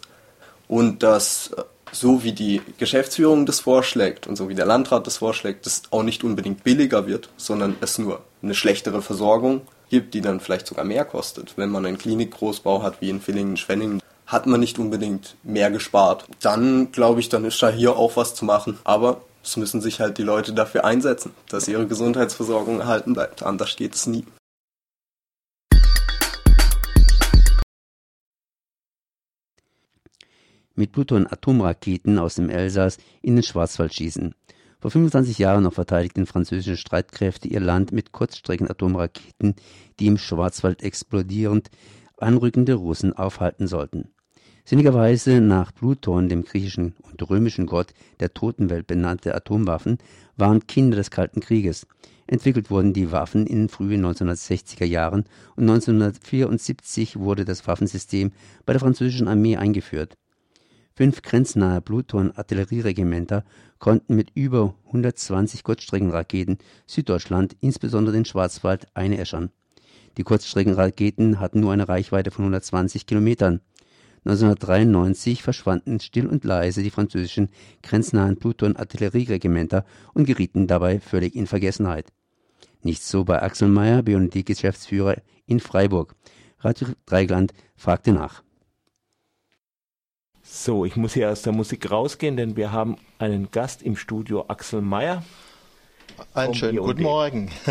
und 0.67 1.03
dass 1.03 1.51
äh, 1.55 1.63
so 1.91 2.23
wie 2.23 2.33
die 2.33 2.61
Geschäftsführung 2.77 3.45
das 3.45 3.61
vorschlägt 3.61 4.27
und 4.27 4.35
so 4.35 4.49
wie 4.49 4.55
der 4.55 4.65
Landrat 4.65 5.07
das 5.07 5.17
vorschlägt, 5.17 5.65
das 5.65 5.83
auch 5.91 6.03
nicht 6.03 6.23
unbedingt 6.23 6.63
billiger 6.63 7.07
wird, 7.07 7.29
sondern 7.37 7.75
es 7.81 7.97
nur 7.97 8.21
eine 8.41 8.55
schlechtere 8.55 9.01
Versorgung 9.01 9.61
gibt, 9.89 10.13
die 10.13 10.21
dann 10.21 10.39
vielleicht 10.39 10.67
sogar 10.67 10.85
mehr 10.85 11.05
kostet. 11.05 11.53
Wenn 11.57 11.69
man 11.69 11.85
einen 11.85 11.97
Klinikgroßbau 11.97 12.83
hat 12.83 13.01
wie 13.01 13.09
in 13.09 13.21
Villingen-Schwenningen, 13.21 14.01
hat 14.25 14.45
man 14.45 14.59
nicht 14.59 14.77
unbedingt 14.77 15.35
mehr 15.43 15.71
gespart. 15.71 16.25
Dann 16.41 16.91
glaube 16.91 17.21
ich, 17.21 17.29
dann 17.29 17.45
ist 17.45 17.61
da 17.63 17.69
hier 17.69 17.95
auch 17.95 18.17
was 18.17 18.35
zu 18.35 18.43
machen. 18.43 18.77
Aber 18.83 19.21
es 19.43 19.55
müssen 19.55 19.79
sich 19.79 20.01
halt 20.01 20.17
die 20.17 20.23
Leute 20.23 20.51
dafür 20.51 20.83
einsetzen, 20.83 21.31
dass 21.49 21.69
ihre 21.69 21.87
Gesundheitsversorgung 21.87 22.81
erhalten 22.81 23.13
bleibt. 23.13 23.43
Anders 23.43 23.77
geht 23.77 23.95
es 23.95 24.05
nie. 24.05 24.25
Mit 30.77 30.91
Pluton-Atomraketen 30.93 32.19
aus 32.19 32.35
dem 32.35 32.49
Elsass 32.49 32.97
in 33.21 33.35
den 33.35 33.43
Schwarzwald 33.43 33.93
schießen. 33.93 34.33
Vor 34.79 34.91
25 34.91 35.39
Jahren 35.39 35.63
noch 35.63 35.73
verteidigten 35.73 36.27
französische 36.27 36.77
Streitkräfte 36.77 37.47
ihr 37.47 37.59
Land 37.59 37.91
mit 37.91 38.11
Kurzstrecken-Atomraketen, 38.11 39.55
die 39.99 40.07
im 40.07 40.17
Schwarzwald 40.17 40.83
explodierend 40.83 41.69
anrückende 42.17 42.75
Russen 42.75 43.13
aufhalten 43.13 43.67
sollten. 43.67 44.09
Sinnigerweise 44.65 45.39
nach 45.39 45.73
Pluton, 45.73 46.27
dem 46.27 46.43
griechischen 46.43 46.93
und 47.09 47.27
römischen 47.29 47.65
Gott 47.65 47.93
der 48.19 48.33
Totenwelt 48.33 48.85
benannte 48.85 49.33
Atomwaffen, 49.33 49.97
waren 50.35 50.67
Kinder 50.67 50.97
des 50.97 51.09
Kalten 51.09 51.39
Krieges. 51.39 51.87
Entwickelt 52.27 52.69
wurden 52.69 52.91
die 52.91 53.11
Waffen 53.11 53.47
in 53.47 53.59
den 53.59 53.69
frühen 53.69 54.05
1960er 54.05 54.83
Jahren 54.83 55.23
und 55.55 55.63
1974 55.63 57.17
wurde 57.17 57.45
das 57.45 57.65
Waffensystem 57.65 58.33
bei 58.65 58.73
der 58.73 58.81
französischen 58.81 59.29
Armee 59.29 59.55
eingeführt. 59.55 60.17
Fünf 60.97 61.21
grenznahe 61.21 61.79
Pluton-Artillerieregimenter 61.79 63.43
konnten 63.77 64.15
mit 64.15 64.31
über 64.33 64.73
120 64.87 65.63
Kurzstreckenraketen 65.63 66.57
Süddeutschland, 66.87 67.55
insbesondere 67.61 68.15
den 68.15 68.25
Schwarzwald, 68.25 68.87
einäschern. 68.95 69.51
Die 70.17 70.23
Kurzstreckenraketen 70.23 71.39
hatten 71.39 71.59
nur 71.59 71.71
eine 71.71 71.87
Reichweite 71.87 72.31
von 72.31 72.45
120 72.45 73.05
Kilometern. 73.05 73.61
1993 74.25 75.43
verschwanden 75.43 75.99
still 75.99 76.25
und 76.25 76.43
leise 76.43 76.81
die 76.81 76.89
französischen 76.89 77.49
grenznahen 77.83 78.37
Pluton-Artillerieregimenter 78.37 79.85
und 80.15 80.25
gerieten 80.25 80.65
dabei 80.65 80.99
völlig 80.99 81.35
in 81.35 81.45
Vergessenheit. 81.45 82.11
Nicht 82.81 83.03
so 83.03 83.23
bei 83.23 83.39
Axel 83.43 83.67
Mayer, 83.67 84.01
BND-Geschäftsführer 84.01 85.17
in 85.45 85.59
Freiburg. 85.59 86.15
Radio 86.61 86.87
Dreigland 87.05 87.53
fragte 87.75 88.13
nach. 88.13 88.46
So, 90.49 90.85
ich 90.85 90.95
muss 90.95 91.13
hier 91.13 91.29
aus 91.29 91.41
der 91.41 91.51
Musik 91.51 91.91
rausgehen, 91.91 92.37
denn 92.37 92.55
wir 92.55 92.71
haben 92.71 92.97
einen 93.19 93.51
Gast 93.51 93.81
im 93.81 93.97
Studio, 93.97 94.45
Axel 94.47 94.81
Meyer. 94.81 95.23
Einen 96.33 96.53
schönen 96.55 96.77
guten 96.77 97.03
Morgen. 97.03 97.51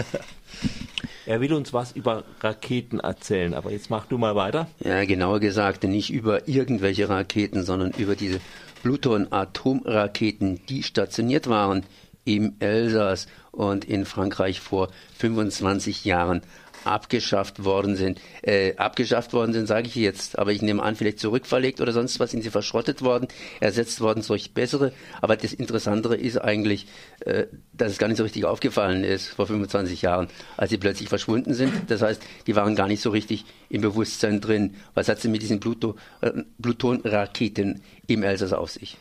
Er 1.26 1.40
will 1.40 1.52
uns 1.54 1.72
was 1.72 1.90
über 1.90 2.22
Raketen 2.40 3.00
erzählen, 3.00 3.52
aber 3.52 3.72
jetzt 3.72 3.90
mach 3.90 4.06
du 4.06 4.16
mal 4.16 4.36
weiter. 4.36 4.68
Ja, 4.78 5.04
genauer 5.04 5.40
gesagt, 5.40 5.82
nicht 5.82 6.12
über 6.12 6.46
irgendwelche 6.46 7.08
Raketen, 7.08 7.64
sondern 7.64 7.90
über 7.98 8.14
diese 8.14 8.38
Pluton-Atomraketen, 8.82 10.64
die 10.68 10.84
stationiert 10.84 11.48
waren 11.48 11.84
im 12.24 12.54
Elsass 12.60 13.26
und 13.50 13.84
in 13.84 14.04
Frankreich 14.04 14.60
vor 14.60 14.88
25 15.18 16.04
Jahren 16.04 16.42
abgeschafft 16.86 17.64
worden 17.64 17.96
sind. 17.96 18.20
Äh, 18.42 18.76
abgeschafft 18.76 19.32
worden 19.32 19.52
sind, 19.52 19.66
sage 19.66 19.88
ich 19.88 19.94
jetzt, 19.94 20.38
aber 20.38 20.52
ich 20.52 20.62
nehme 20.62 20.82
an, 20.82 20.96
vielleicht 20.96 21.18
zurückverlegt 21.18 21.80
oder 21.80 21.92
sonst 21.92 22.20
was, 22.20 22.30
sind 22.30 22.42
sie 22.42 22.50
verschrottet 22.50 23.02
worden, 23.02 23.28
ersetzt 23.60 24.00
worden 24.00 24.22
durch 24.26 24.52
bessere. 24.54 24.92
Aber 25.20 25.36
das 25.36 25.52
Interessantere 25.52 26.16
ist 26.16 26.38
eigentlich, 26.38 26.86
äh, 27.20 27.46
dass 27.72 27.92
es 27.92 27.98
gar 27.98 28.08
nicht 28.08 28.18
so 28.18 28.24
richtig 28.24 28.44
aufgefallen 28.44 29.04
ist 29.04 29.28
vor 29.28 29.46
25 29.46 30.02
Jahren, 30.02 30.28
als 30.56 30.70
sie 30.70 30.78
plötzlich 30.78 31.08
verschwunden 31.08 31.54
sind. 31.54 31.72
Das 31.88 32.02
heißt, 32.02 32.22
die 32.46 32.56
waren 32.56 32.76
gar 32.76 32.88
nicht 32.88 33.02
so 33.02 33.10
richtig 33.10 33.44
im 33.68 33.80
Bewusstsein 33.80 34.40
drin. 34.40 34.76
Was 34.94 35.08
hat 35.08 35.20
sie 35.20 35.28
mit 35.28 35.42
diesen 35.42 35.60
Pluto, 35.60 35.96
äh, 36.20 36.32
Pluton-Raketen 36.62 37.82
im 38.06 38.22
Elsass 38.22 38.52
auf 38.52 38.70
sich? 38.70 38.96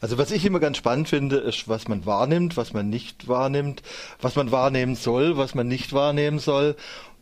Also 0.00 0.16
was 0.16 0.30
ich 0.30 0.46
immer 0.46 0.60
ganz 0.60 0.78
spannend 0.78 1.10
finde, 1.10 1.36
ist, 1.36 1.68
was 1.68 1.86
man 1.86 2.06
wahrnimmt, 2.06 2.56
was 2.56 2.72
man 2.72 2.88
nicht 2.88 3.28
wahrnimmt, 3.28 3.82
was 4.20 4.34
man 4.34 4.50
wahrnehmen 4.50 4.96
soll, 4.96 5.36
was 5.36 5.54
man 5.54 5.68
nicht 5.68 5.92
wahrnehmen 5.92 6.38
soll. 6.38 6.74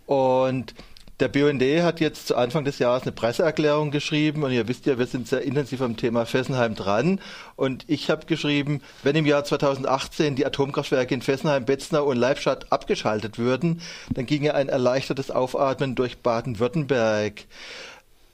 Und 0.08 0.74
der 1.20 1.28
BUND 1.28 1.62
hat 1.82 2.00
jetzt 2.00 2.28
zu 2.28 2.36
Anfang 2.36 2.64
des 2.64 2.78
Jahres 2.78 3.02
eine 3.02 3.12
Presseerklärung 3.12 3.90
geschrieben 3.90 4.42
und 4.42 4.52
ihr 4.52 4.68
wisst 4.68 4.86
ja, 4.86 4.98
wir 4.98 5.06
sind 5.06 5.28
sehr 5.28 5.42
intensiv 5.42 5.82
am 5.82 5.98
Thema 5.98 6.24
Fessenheim 6.24 6.74
dran. 6.74 7.20
Und 7.56 7.84
ich 7.88 8.08
habe 8.08 8.24
geschrieben, 8.24 8.80
wenn 9.02 9.16
im 9.16 9.26
Jahr 9.26 9.44
2018 9.44 10.34
die 10.34 10.46
Atomkraftwerke 10.46 11.12
in 11.12 11.20
Fessenheim, 11.20 11.66
Betznau 11.66 12.04
und 12.04 12.16
Leibstadt 12.16 12.72
abgeschaltet 12.72 13.38
würden, 13.38 13.82
dann 14.14 14.24
ginge 14.24 14.54
ein 14.54 14.70
erleichtertes 14.70 15.30
Aufatmen 15.30 15.94
durch 15.94 16.18
Baden-Württemberg 16.18 17.44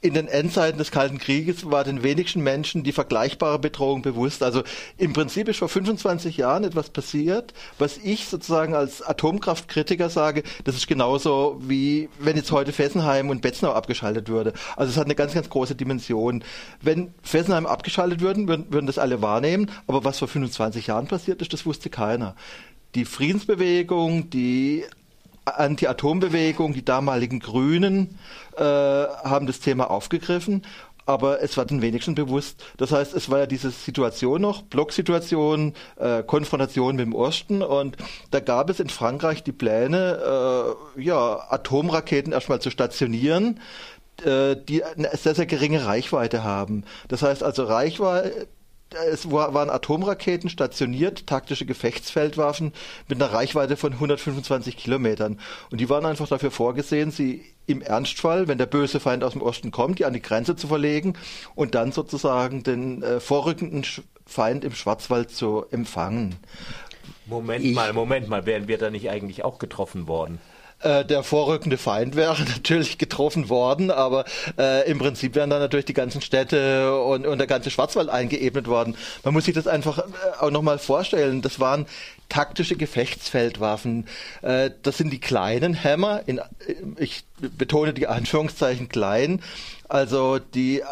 in 0.04 0.12
den 0.12 0.28
Endzeiten 0.28 0.76
des 0.76 0.90
Kalten 0.90 1.16
Krieges 1.16 1.70
war 1.70 1.82
den 1.82 2.02
wenigsten 2.02 2.42
Menschen 2.42 2.84
die 2.84 2.92
vergleichbare 2.92 3.58
Bedrohung 3.58 4.02
bewusst. 4.02 4.42
Also 4.42 4.62
im 4.98 5.14
Prinzip 5.14 5.48
ist 5.48 5.60
vor 5.60 5.70
25 5.70 6.36
Jahren 6.36 6.62
etwas 6.62 6.90
passiert, 6.90 7.54
was 7.78 7.96
ich 7.96 8.26
sozusagen 8.26 8.74
als 8.74 9.00
Atomkraftkritiker 9.00 10.10
sage, 10.10 10.42
das 10.64 10.76
ist 10.76 10.88
genauso 10.88 11.58
wie 11.62 12.10
wenn 12.18 12.36
jetzt 12.36 12.52
heute 12.52 12.74
Fessenheim 12.74 13.30
und 13.30 13.40
Betznau 13.40 13.72
abgeschaltet 13.72 14.28
würde. 14.28 14.52
Also 14.76 14.90
es 14.90 14.98
hat 14.98 15.06
eine 15.06 15.14
ganz, 15.14 15.32
ganz 15.32 15.48
große 15.48 15.74
Dimension. 15.74 16.44
Wenn 16.82 17.14
Fessenheim 17.22 17.64
abgeschaltet 17.64 18.20
würden, 18.20 18.46
würden, 18.46 18.66
würden 18.70 18.86
das 18.86 18.98
alle 18.98 19.22
wahrnehmen, 19.22 19.70
aber 19.86 20.04
was 20.04 20.18
vor 20.18 20.28
25 20.28 20.86
Jahren 20.86 21.06
passiert 21.06 21.40
ist, 21.40 21.54
das 21.54 21.64
wusste 21.64 21.88
keiner. 21.88 22.36
Die 22.94 23.06
Friedensbewegung, 23.06 24.28
die 24.28 24.84
Anti-Atom-Bewegung, 25.44 26.72
die 26.72 26.85
damaligen 26.85 27.40
Grünen 27.40 28.18
äh, 28.57 28.62
haben 28.62 29.46
das 29.46 29.61
Thema 29.61 29.90
aufgegriffen 29.90 30.62
aber 31.07 31.42
es 31.42 31.57
war 31.57 31.64
den 31.66 31.83
wenigsten 31.83 32.14
bewusst. 32.14 32.64
Das 32.76 32.92
heißt, 32.92 33.14
es 33.14 33.30
war 33.30 33.40
ja 33.40 33.46
diese 33.46 33.70
Situation 33.70 34.40
noch, 34.40 34.62
Blocksituation, 34.62 35.74
äh, 35.96 36.22
Konfrontation 36.22 36.96
mit 36.96 37.04
dem 37.04 37.14
Osten 37.14 37.62
und 37.62 37.96
da 38.30 38.40
gab 38.40 38.70
es 38.70 38.80
in 38.80 38.88
Frankreich 38.88 39.42
die 39.42 39.52
Pläne, 39.52 40.76
äh, 40.96 41.02
ja, 41.02 41.46
Atomraketen 41.50 42.33
erstmal 42.33 42.61
zu 42.61 42.70
stationieren, 42.70 43.61
äh, 44.24 44.57
die 44.57 44.83
eine 44.85 45.11
sehr, 45.16 45.35
sehr 45.35 45.46
geringe 45.46 45.85
Reichweite 45.85 46.42
haben. 46.44 46.85
Das 47.09 47.22
heißt 47.22 47.42
also 47.42 47.64
Reichweite, 47.64 48.48
es 49.12 49.31
waren 49.31 49.70
Atomraketen 49.70 50.49
stationiert, 50.49 51.27
taktische 51.27 51.66
Gefechtsfeldwaffen 51.66 52.73
mit 53.09 53.20
einer 53.20 53.33
Reichweite 53.33 53.77
von 53.77 53.92
125 53.92 54.77
Kilometern. 54.77 55.40
Und 55.70 55.81
die 55.81 55.88
waren 55.88 56.07
einfach 56.07 56.29
dafür 56.29 56.51
vorgesehen, 56.51 57.11
sie 57.11 57.44
im 57.66 57.83
Ernstfall, 57.83 58.47
wenn 58.47 58.59
der 58.59 58.66
böse 58.66 59.01
Feind 59.01 59.25
aus 59.25 59.33
dem 59.33 59.42
Osten 59.42 59.70
kommt, 59.70 59.99
die 59.99 60.05
an 60.05 60.12
die 60.12 60.23
Grenze 60.23 60.55
zu 60.55 60.68
verlegen 60.68 61.14
und 61.55 61.75
dann 61.75 61.92
sozusagen 61.92 62.62
den 62.62 63.03
äh, 63.03 63.20
vorrückenden 63.20 63.85
Feind 64.27 64.64
im 64.64 64.75
Schwarzwald 64.75 65.31
zu 65.31 65.64
empfangen. 65.70 66.37
Moment 67.27 67.64
ich 67.64 67.75
mal, 67.75 67.92
Moment 67.92 68.29
mal, 68.29 68.47
wären 68.47 68.68
wir 68.68 68.79
da 68.79 68.90
nicht 68.90 69.11
eigentlich 69.11 69.44
auch 69.44 69.59
getroffen 69.59 70.07
worden? 70.07 70.40
Äh, 70.85 71.07
der 71.07 71.23
vorrückende 71.23 71.79
Feind 71.79 72.14
wäre 72.14 72.37
natürlich 72.57 72.99
getroffen 72.99 73.49
worden, 73.49 73.90
aber 73.90 74.27
äh, 74.59 74.88
im 74.90 74.99
Prinzip 74.99 75.35
wären 75.35 75.49
dann 75.49 75.61
natürlich 75.61 75.87
die 75.87 75.94
ganzen 75.94 76.20
Städte 76.20 77.01
und, 77.01 77.27
und 77.27 77.38
der 77.38 77.47
ganze 77.47 77.70
Schwarzwald 77.70 78.11
eingeebnet 78.11 78.66
worden. 78.66 78.94
Man 79.23 79.33
muss 79.33 79.47
sich 79.47 79.55
das 79.55 79.66
einfach 79.66 79.99
äh, 79.99 80.03
auch 80.40 80.51
nochmal 80.51 80.79
vorstellen. 80.79 81.40
Das 81.40 81.59
waren 81.59 81.87
taktische 82.29 82.77
Gefechtsfeldwaffen. 82.77 84.07
Äh, 84.42 84.73
das 84.83 84.99
sind 84.99 85.11
die 85.11 85.20
kleinen 85.20 85.83
Hammer, 85.83 86.20
in, 86.27 86.42
ich 86.99 87.25
betone 87.38 87.94
die 87.94 88.07
Anführungszeichen 88.07 88.90
klein, 88.90 89.40
also 89.88 90.38
die 90.38 90.83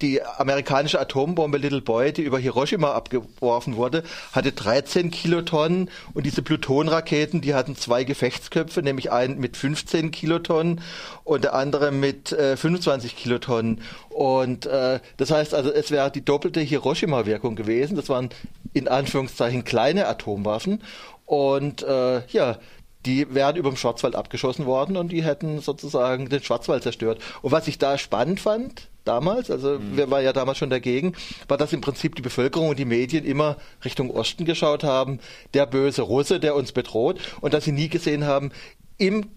die 0.00 0.22
amerikanische 0.22 1.00
Atombombe 1.00 1.58
Little 1.58 1.80
Boy, 1.80 2.12
die 2.12 2.22
über 2.22 2.38
Hiroshima 2.38 2.92
abgeworfen 2.92 3.76
wurde, 3.76 4.02
hatte 4.32 4.52
13 4.52 5.10
Kilotonnen 5.10 5.90
und 6.14 6.24
diese 6.24 6.42
Plutonraketen, 6.42 7.40
die 7.40 7.54
hatten 7.54 7.76
zwei 7.76 8.04
Gefechtsköpfe, 8.04 8.82
nämlich 8.82 9.10
einen 9.10 9.38
mit 9.38 9.56
15 9.56 10.10
Kilotonnen 10.10 10.80
und 11.24 11.44
der 11.44 11.54
andere 11.54 11.90
mit 11.90 12.32
äh, 12.32 12.56
25 12.56 13.16
Kilotonnen. 13.16 13.82
Und 14.08 14.66
äh, 14.66 15.00
das 15.16 15.30
heißt 15.30 15.54
also, 15.54 15.72
es 15.72 15.90
wäre 15.90 16.10
die 16.10 16.24
doppelte 16.24 16.60
Hiroshima-Wirkung 16.60 17.56
gewesen. 17.56 17.96
Das 17.96 18.08
waren 18.08 18.30
in 18.72 18.88
Anführungszeichen 18.88 19.64
kleine 19.64 20.06
Atomwaffen. 20.06 20.82
Und 21.26 21.82
äh, 21.82 22.26
ja, 22.28 22.58
die 23.06 23.34
wären 23.34 23.56
über 23.56 23.70
dem 23.70 23.76
Schwarzwald 23.76 24.14
abgeschossen 24.14 24.66
worden 24.66 24.96
und 24.96 25.10
die 25.10 25.24
hätten 25.24 25.60
sozusagen 25.60 26.28
den 26.28 26.42
Schwarzwald 26.42 26.82
zerstört. 26.82 27.20
Und 27.42 27.52
was 27.52 27.66
ich 27.68 27.78
da 27.78 27.96
spannend 27.98 28.40
fand, 28.40 28.89
damals, 29.04 29.50
also 29.50 29.78
mhm. 29.78 29.96
wir 29.96 30.10
waren 30.10 30.24
ja 30.24 30.32
damals 30.32 30.58
schon 30.58 30.70
dagegen, 30.70 31.14
war, 31.48 31.56
dass 31.56 31.72
im 31.72 31.80
Prinzip 31.80 32.14
die 32.14 32.22
Bevölkerung 32.22 32.68
und 32.68 32.78
die 32.78 32.84
Medien 32.84 33.24
immer 33.24 33.56
Richtung 33.84 34.10
Osten 34.10 34.44
geschaut 34.44 34.84
haben, 34.84 35.20
der 35.54 35.66
böse 35.66 36.02
Russe, 36.02 36.40
der 36.40 36.54
uns 36.54 36.72
bedroht, 36.72 37.18
und 37.40 37.54
dass 37.54 37.64
sie 37.64 37.72
nie 37.72 37.88
gesehen 37.88 38.24
haben, 38.24 38.52
im 38.98 39.28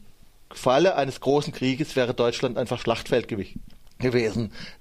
Falle 0.52 0.95
eines 0.95 1.19
großen 1.19 1.54
Krieges 1.54 1.95
wäre 1.95 2.13
Deutschland 2.13 2.58
einfach 2.58 2.80
Schlachtfeld 2.80 3.28
gewesen. 3.28 3.62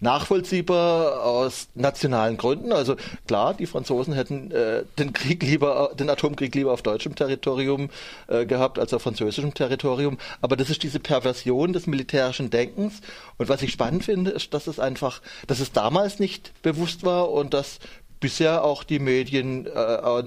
Nachvollziehbar 0.01 1.25
aus 1.25 1.69
nationalen 1.75 2.37
Gründen. 2.37 2.73
Also 2.73 2.97
klar, 3.27 3.55
die 3.55 3.67
Franzosen 3.67 4.15
hätten 4.15 4.51
äh, 4.51 4.85
den 4.99 5.13
Krieg 5.13 5.43
lieber, 5.43 5.93
den 5.99 6.11
Atomkrieg 6.11 6.55
lieber 6.55 6.73
auf 6.73 6.83
deutschem 6.83 7.15
Territorium 7.15 7.91
äh, 8.29 8.47
gehabt 8.47 8.79
als 8.79 8.93
auf 8.93 9.03
französischem 9.03 9.55
Territorium. 9.55 10.19
Aber 10.41 10.57
das 10.57 10.71
ist 10.71 10.83
diese 10.83 11.01
Perversion 11.01 11.73
des 11.73 11.87
militärischen 11.87 12.51
Denkens. 12.51 13.01
Und 13.39 13.49
was 13.49 13.63
ich 13.63 13.73
spannend 13.73 14.05
finde, 14.05 14.31
ist, 14.31 14.55
dass 14.55 14.67
es 14.67 14.79
einfach, 14.79 15.21
dass 15.47 15.61
es 15.61 15.73
damals 15.73 16.19
nicht 16.19 16.53
bewusst 16.63 17.05
war 17.05 17.31
und 17.31 17.55
dass 17.55 17.79
bisher 18.23 18.65
auch 18.65 18.85
die 18.85 19.01
Medien 19.01 19.67
äh, 19.67 19.71
äh, 19.71 20.23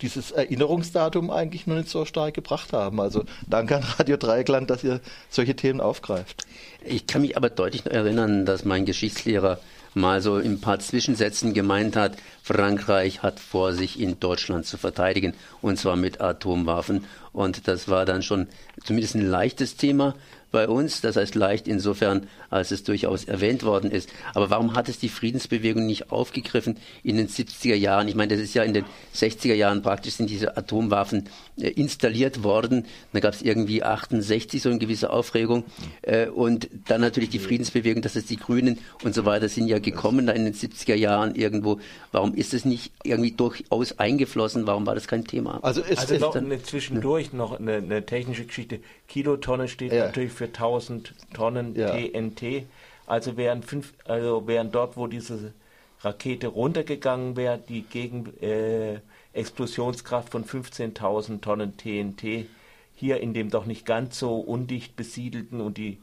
dieses 0.00 0.30
Erinnerungsdatum 0.30 1.30
eigentlich 1.30 1.66
noch 1.66 1.76
nicht 1.76 1.90
so 1.90 2.06
stark 2.06 2.32
gebracht 2.32 2.72
haben. 2.72 3.00
Also 3.00 3.24
danke 3.46 3.76
an 3.76 3.82
Radio 3.98 4.16
Dreieckland, 4.16 4.70
dass 4.70 4.82
ihr 4.82 5.00
solche 5.28 5.54
Themen 5.54 5.82
aufgreift. 5.82 6.46
Ich 6.82 7.06
kann 7.06 7.20
mich 7.20 7.36
aber 7.36 7.50
deutlich 7.50 7.84
erinnern, 7.84 8.46
dass 8.46 8.64
mein 8.64 8.86
Geschichtslehrer 8.86 9.58
mal 9.92 10.20
so 10.20 10.38
in 10.38 10.52
ein 10.52 10.60
paar 10.60 10.78
Zwischensätzen 10.78 11.52
gemeint 11.52 11.96
hat, 11.96 12.16
Frankreich 12.42 13.22
hat 13.22 13.40
vor, 13.40 13.72
sich 13.72 13.98
in 13.98 14.20
Deutschland 14.20 14.66
zu 14.66 14.76
verteidigen, 14.76 15.34
und 15.62 15.78
zwar 15.78 15.96
mit 15.96 16.20
Atomwaffen. 16.20 17.04
Und 17.32 17.66
das 17.66 17.88
war 17.88 18.04
dann 18.04 18.22
schon 18.22 18.46
zumindest 18.84 19.16
ein 19.16 19.26
leichtes 19.26 19.76
Thema 19.76 20.14
bei 20.56 20.68
uns, 20.68 21.02
das 21.02 21.16
heißt 21.16 21.34
leicht 21.34 21.68
insofern, 21.68 22.28
als 22.48 22.70
es 22.70 22.82
durchaus 22.82 23.24
erwähnt 23.24 23.62
worden 23.62 23.90
ist. 23.90 24.08
Aber 24.32 24.48
warum 24.48 24.74
hat 24.74 24.88
es 24.88 24.98
die 24.98 25.10
Friedensbewegung 25.10 25.84
nicht 25.84 26.10
aufgegriffen 26.10 26.78
in 27.02 27.18
den 27.18 27.28
70er 27.28 27.74
Jahren? 27.74 28.08
Ich 28.08 28.14
meine, 28.14 28.32
das 28.32 28.42
ist 28.42 28.54
ja 28.54 28.62
in 28.62 28.72
den 28.72 28.86
60er 29.14 29.52
Jahren 29.52 29.82
praktisch 29.82 30.14
sind 30.14 30.30
diese 30.30 30.56
Atomwaffen 30.56 31.28
äh, 31.60 31.68
installiert 31.68 32.42
worden. 32.42 32.86
Da 33.12 33.20
gab 33.20 33.34
es 33.34 33.42
irgendwie 33.42 33.82
68 33.82 34.62
so 34.62 34.70
eine 34.70 34.78
gewisse 34.78 35.10
Aufregung. 35.10 35.64
Äh, 36.00 36.28
und 36.28 36.70
dann 36.88 37.02
natürlich 37.02 37.28
die 37.28 37.38
Friedensbewegung, 37.38 38.00
das 38.00 38.16
ist 38.16 38.30
die 38.30 38.38
Grünen 38.38 38.78
und 39.04 39.14
so 39.14 39.26
weiter, 39.26 39.50
sind 39.50 39.68
ja 39.68 39.78
gekommen 39.78 40.26
da 40.26 40.32
in 40.32 40.46
den 40.46 40.54
70er 40.54 40.94
Jahren 40.94 41.34
irgendwo. 41.34 41.80
Warum 42.12 42.32
ist 42.32 42.54
es 42.54 42.64
nicht 42.64 42.92
irgendwie 43.04 43.32
durchaus 43.32 43.98
eingeflossen? 43.98 44.66
Warum 44.66 44.86
war 44.86 44.94
das 44.94 45.06
kein 45.06 45.26
Thema? 45.26 45.58
Also 45.62 45.82
ist, 45.82 45.98
also 45.98 46.14
ist 46.14 46.20
noch 46.22 46.32
dann, 46.32 46.46
eine, 46.46 46.62
zwischendurch 46.62 47.32
ne? 47.32 47.38
noch 47.38 47.60
eine, 47.60 47.74
eine, 47.74 48.06
technische 48.06 48.46
Geschichte. 48.46 48.80
Kilotonne 49.08 49.68
steht 49.68 49.92
ja. 49.92 50.06
natürlich 50.06 50.32
für 50.32 50.46
1000 50.46 51.14
Tonnen 51.34 51.74
ja. 51.74 51.90
TNT. 51.90 52.66
Also 53.06 53.36
wären 53.36 53.62
fünf, 53.62 53.94
also 54.04 54.46
wären 54.46 54.72
dort, 54.72 54.96
wo 54.96 55.06
diese 55.06 55.52
Rakete 56.00 56.48
runtergegangen 56.48 57.36
wäre, 57.36 57.58
die 57.58 57.82
gegen 57.82 58.32
äh, 58.40 59.00
Explosionskraft 59.32 60.30
von 60.30 60.44
15.000 60.44 61.40
Tonnen 61.40 61.76
TNT 61.76 62.46
hier 62.94 63.20
in 63.20 63.34
dem 63.34 63.50
doch 63.50 63.66
nicht 63.66 63.86
ganz 63.86 64.18
so 64.18 64.36
undicht 64.36 64.96
besiedelten 64.96 65.60
und 65.60 65.76
die 65.76 65.98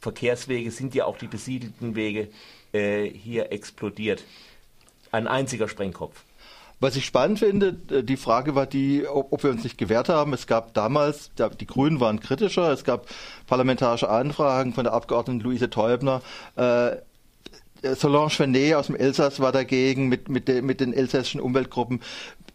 Verkehrswege 0.00 0.70
sind 0.70 0.94
ja 0.94 1.04
auch 1.04 1.18
die 1.18 1.26
besiedelten 1.26 1.96
Wege 1.96 2.28
äh, 2.72 3.04
hier 3.04 3.50
explodiert. 3.50 4.22
Ein 5.10 5.26
einziger 5.26 5.68
Sprengkopf. 5.68 6.22
Was 6.80 6.94
ich 6.94 7.06
spannend 7.06 7.40
finde, 7.40 7.76
äh, 7.90 8.02
die 8.02 8.16
Frage 8.16 8.54
war 8.54 8.66
die, 8.66 9.06
ob 9.06 9.42
wir 9.42 9.50
uns 9.50 9.64
nicht 9.64 9.78
gewehrt 9.78 10.08
haben. 10.08 10.32
Es 10.32 10.46
gab 10.46 10.74
damals, 10.74 11.30
die 11.60 11.66
Grünen 11.66 12.00
waren 12.00 12.20
kritischer, 12.20 12.70
es 12.72 12.84
gab 12.84 13.06
parlamentarische 13.46 14.08
Anfragen 14.08 14.72
von 14.72 14.84
der 14.84 14.92
Abgeordneten 14.92 15.40
Luise 15.40 15.70
Teubner. 15.70 16.22
Äh, 16.56 16.96
Solange 17.94 18.30
Fenet 18.30 18.74
aus 18.74 18.86
dem 18.86 18.96
Elsass 18.96 19.38
war 19.38 19.52
dagegen 19.52 20.08
mit, 20.08 20.28
mit, 20.28 20.48
de, 20.48 20.62
mit 20.62 20.80
den 20.80 20.92
elsässischen 20.92 21.40
Umweltgruppen. 21.40 22.00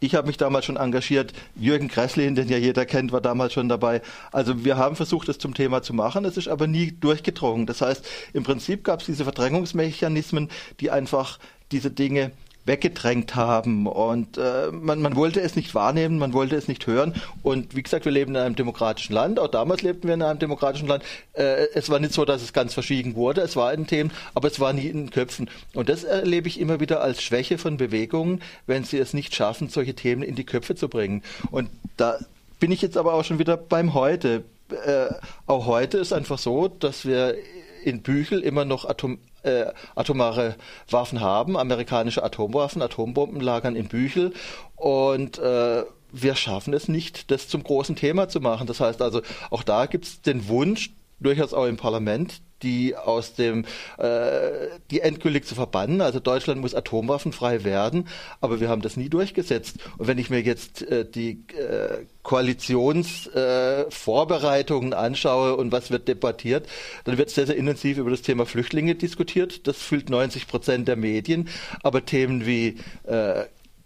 Ich 0.02 0.16
habe 0.16 0.28
mich 0.28 0.36
damals 0.36 0.66
schon 0.66 0.76
engagiert. 0.76 1.32
Jürgen 1.56 1.88
Kresslin, 1.88 2.36
den 2.36 2.50
ja 2.50 2.58
jeder 2.58 2.86
kennt, 2.86 3.14
war 3.14 3.22
damals 3.22 3.54
schon 3.54 3.70
dabei. 3.70 4.02
Also 4.34 4.66
wir 4.66 4.76
haben 4.76 4.98
versucht, 4.98 5.30
das 5.30 5.38
zum 5.38 5.54
Thema 5.54 5.82
zu 5.82 5.94
machen. 5.94 6.26
Es 6.26 6.36
ist 6.36 6.50
aber 6.50 6.68
nie 6.68 6.92
durchgedrungen. 6.92 7.66
Das 7.66 7.80
heißt, 7.80 8.06
im 8.34 8.44
Prinzip 8.44 8.84
gab 8.84 9.00
es 9.00 9.06
diese 9.06 9.24
Verdrängungsmechanismen, 9.24 10.50
die 10.82 10.92
einfach 10.92 11.40
diese 11.72 11.90
Dinge 11.90 12.32
weggedrängt 12.66 13.36
haben. 13.36 13.88
Und 13.88 14.38
äh, 14.38 14.72
man, 14.72 15.02
man 15.02 15.16
wollte 15.16 15.42
es 15.42 15.56
nicht 15.56 15.76
wahrnehmen, 15.76 16.18
man 16.18 16.34
wollte 16.34 16.56
es 16.56 16.68
nicht 16.68 16.88
hören. 16.88 17.14
Und 17.42 17.76
wie 17.76 17.84
gesagt, 17.84 18.06
wir 18.06 18.12
leben 18.12 18.36
in 18.36 18.42
einem 18.42 18.56
demokratischen 18.56 19.14
Land. 19.14 19.40
Auch 19.40 19.48
damals 19.48 19.82
lebten 19.82 20.08
wir 20.08 20.14
in 20.14 20.22
einem 20.22 20.40
demokratischen 20.40 20.88
Land. 20.88 21.04
Äh, 21.34 21.68
es 21.74 21.90
war 21.90 22.00
nicht 22.00 22.14
so, 22.14 22.26
dass 22.26 22.42
es 22.42 22.54
ganz 22.54 22.74
verschwiegen 22.74 23.16
wurde. 23.16 23.42
Es 23.42 23.56
war 23.56 23.74
in 23.74 23.88
Themen, 23.88 24.12
aber 24.34 24.48
es 24.48 24.60
war 24.60 24.74
nie 24.74 24.88
in 24.88 25.06
den 25.06 25.10
Köpfen. 25.10 25.50
Und 25.74 25.90
das 25.90 26.04
erlebe 26.04 26.48
ich 26.48 26.60
immer 26.60 26.80
wieder 26.80 27.02
als 27.02 27.22
Schwäche 27.22 27.58
von 27.58 27.78
Bewegungen, 27.78 28.42
wenn 28.66 28.84
sie 28.84 28.98
es 28.98 29.14
nicht 29.14 29.36
schaffen, 29.36 29.70
solche 29.70 29.94
Themen 29.94 30.24
in 30.24 30.36
die 30.36 30.46
Köpfe 30.46 30.76
zu 30.76 30.88
bringen. 30.88 31.24
Und 31.52 31.70
da 31.98 32.18
bin 32.60 32.72
ich 32.72 32.82
jetzt 32.82 32.98
aber 32.98 33.14
auch 33.14 33.26
schon 33.26 33.40
wieder 33.40 33.58
beim 33.58 33.94
Heute. 33.94 34.46
Äh, 34.86 35.14
auch 35.46 35.66
heute 35.66 35.98
ist 35.98 36.14
einfach 36.14 36.38
so, 36.38 36.68
dass 36.70 37.06
wir 37.06 37.36
in 37.84 38.02
Büchel 38.02 38.40
immer 38.40 38.64
noch 38.66 38.86
Atom, 38.86 39.20
äh, 39.44 39.66
atomare 39.96 40.56
Waffen 40.90 41.22
haben, 41.22 41.58
amerikanische 41.58 42.24
Atomwaffen, 42.24 42.82
Atombomben 42.82 43.42
lagern 43.42 43.76
in 43.76 43.88
Büchel 43.88 44.34
und 44.76 45.38
äh, 45.40 45.84
wir 46.14 46.36
schaffen 46.36 46.74
es 46.74 46.88
nicht, 46.88 47.32
das 47.32 47.48
zum 47.48 47.64
großen 47.64 47.96
Thema 47.96 48.30
zu 48.30 48.40
machen. 48.40 48.68
Das 48.68 48.80
heißt 48.80 49.02
also, 49.02 49.22
auch 49.50 49.64
da 49.64 49.88
gibt 49.88 50.06
es 50.06 50.22
den 50.22 50.48
Wunsch, 50.48 50.92
durchaus 51.20 51.54
auch 51.54 51.66
im 51.66 51.78
Parlament, 51.78 52.42
die 52.64 52.96
aus 52.96 53.36
dem, 53.36 53.66
äh, 53.98 54.50
die 54.90 55.02
endgültig 55.02 55.46
zu 55.46 55.54
verbannen. 55.56 56.02
Also 56.02 56.20
Deutschland 56.20 56.62
muss 56.62 56.74
atomwaffenfrei 56.74 57.64
werden, 57.64 58.08
aber 58.42 58.60
wir 58.60 58.70
haben 58.70 58.82
das 58.82 58.98
nie 58.98 59.10
durchgesetzt. 59.10 59.78
Und 59.98 60.08
wenn 60.08 60.18
ich 60.18 60.30
mir 60.30 60.42
jetzt 60.42 60.82
äh, 60.82 61.06
die 61.06 61.44
äh, 61.56 62.06
Koalitionsvorbereitungen 62.24 64.94
äh, 64.94 64.96
anschaue 64.96 65.56
und 65.56 65.72
was 65.72 65.92
wird 65.92 66.08
debattiert, 66.08 66.68
dann 67.04 67.18
wird 67.18 67.30
sehr, 67.30 67.46
sehr 67.46 67.58
intensiv 67.58 67.98
über 67.98 68.10
das 68.10 68.24
Thema 68.24 68.46
Flüchtlinge 68.46 68.96
diskutiert. 68.96 69.68
Das 69.68 69.78
füllt 69.78 70.10
90 70.10 70.48
Prozent 70.48 70.88
der 70.88 70.96
Medien. 70.96 71.50
Aber 71.84 72.06
Themen 72.06 72.46
wie 72.46 72.78
äh, 73.04 73.44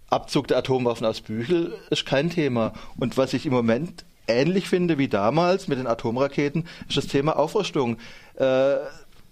Abzug 0.10 0.48
der 0.48 0.58
Atomwaffen 0.58 1.06
aus 1.06 1.22
Büchel 1.22 1.76
ist 1.90 2.06
kein 2.06 2.30
Thema. 2.30 2.74
Und 2.98 3.18
was 3.18 3.34
ich 3.34 3.46
im 3.46 3.54
Moment 3.54 4.06
ähnlich 4.28 4.70
finde 4.70 4.98
wie 4.98 5.08
damals 5.08 5.68
mit 5.68 5.80
den 5.80 5.88
Atomraketen, 5.88 6.68
ist 6.88 6.98
das 6.98 7.08
Thema 7.08 7.38
Aufrüstung. 7.38 7.98
Äh, 8.38 8.78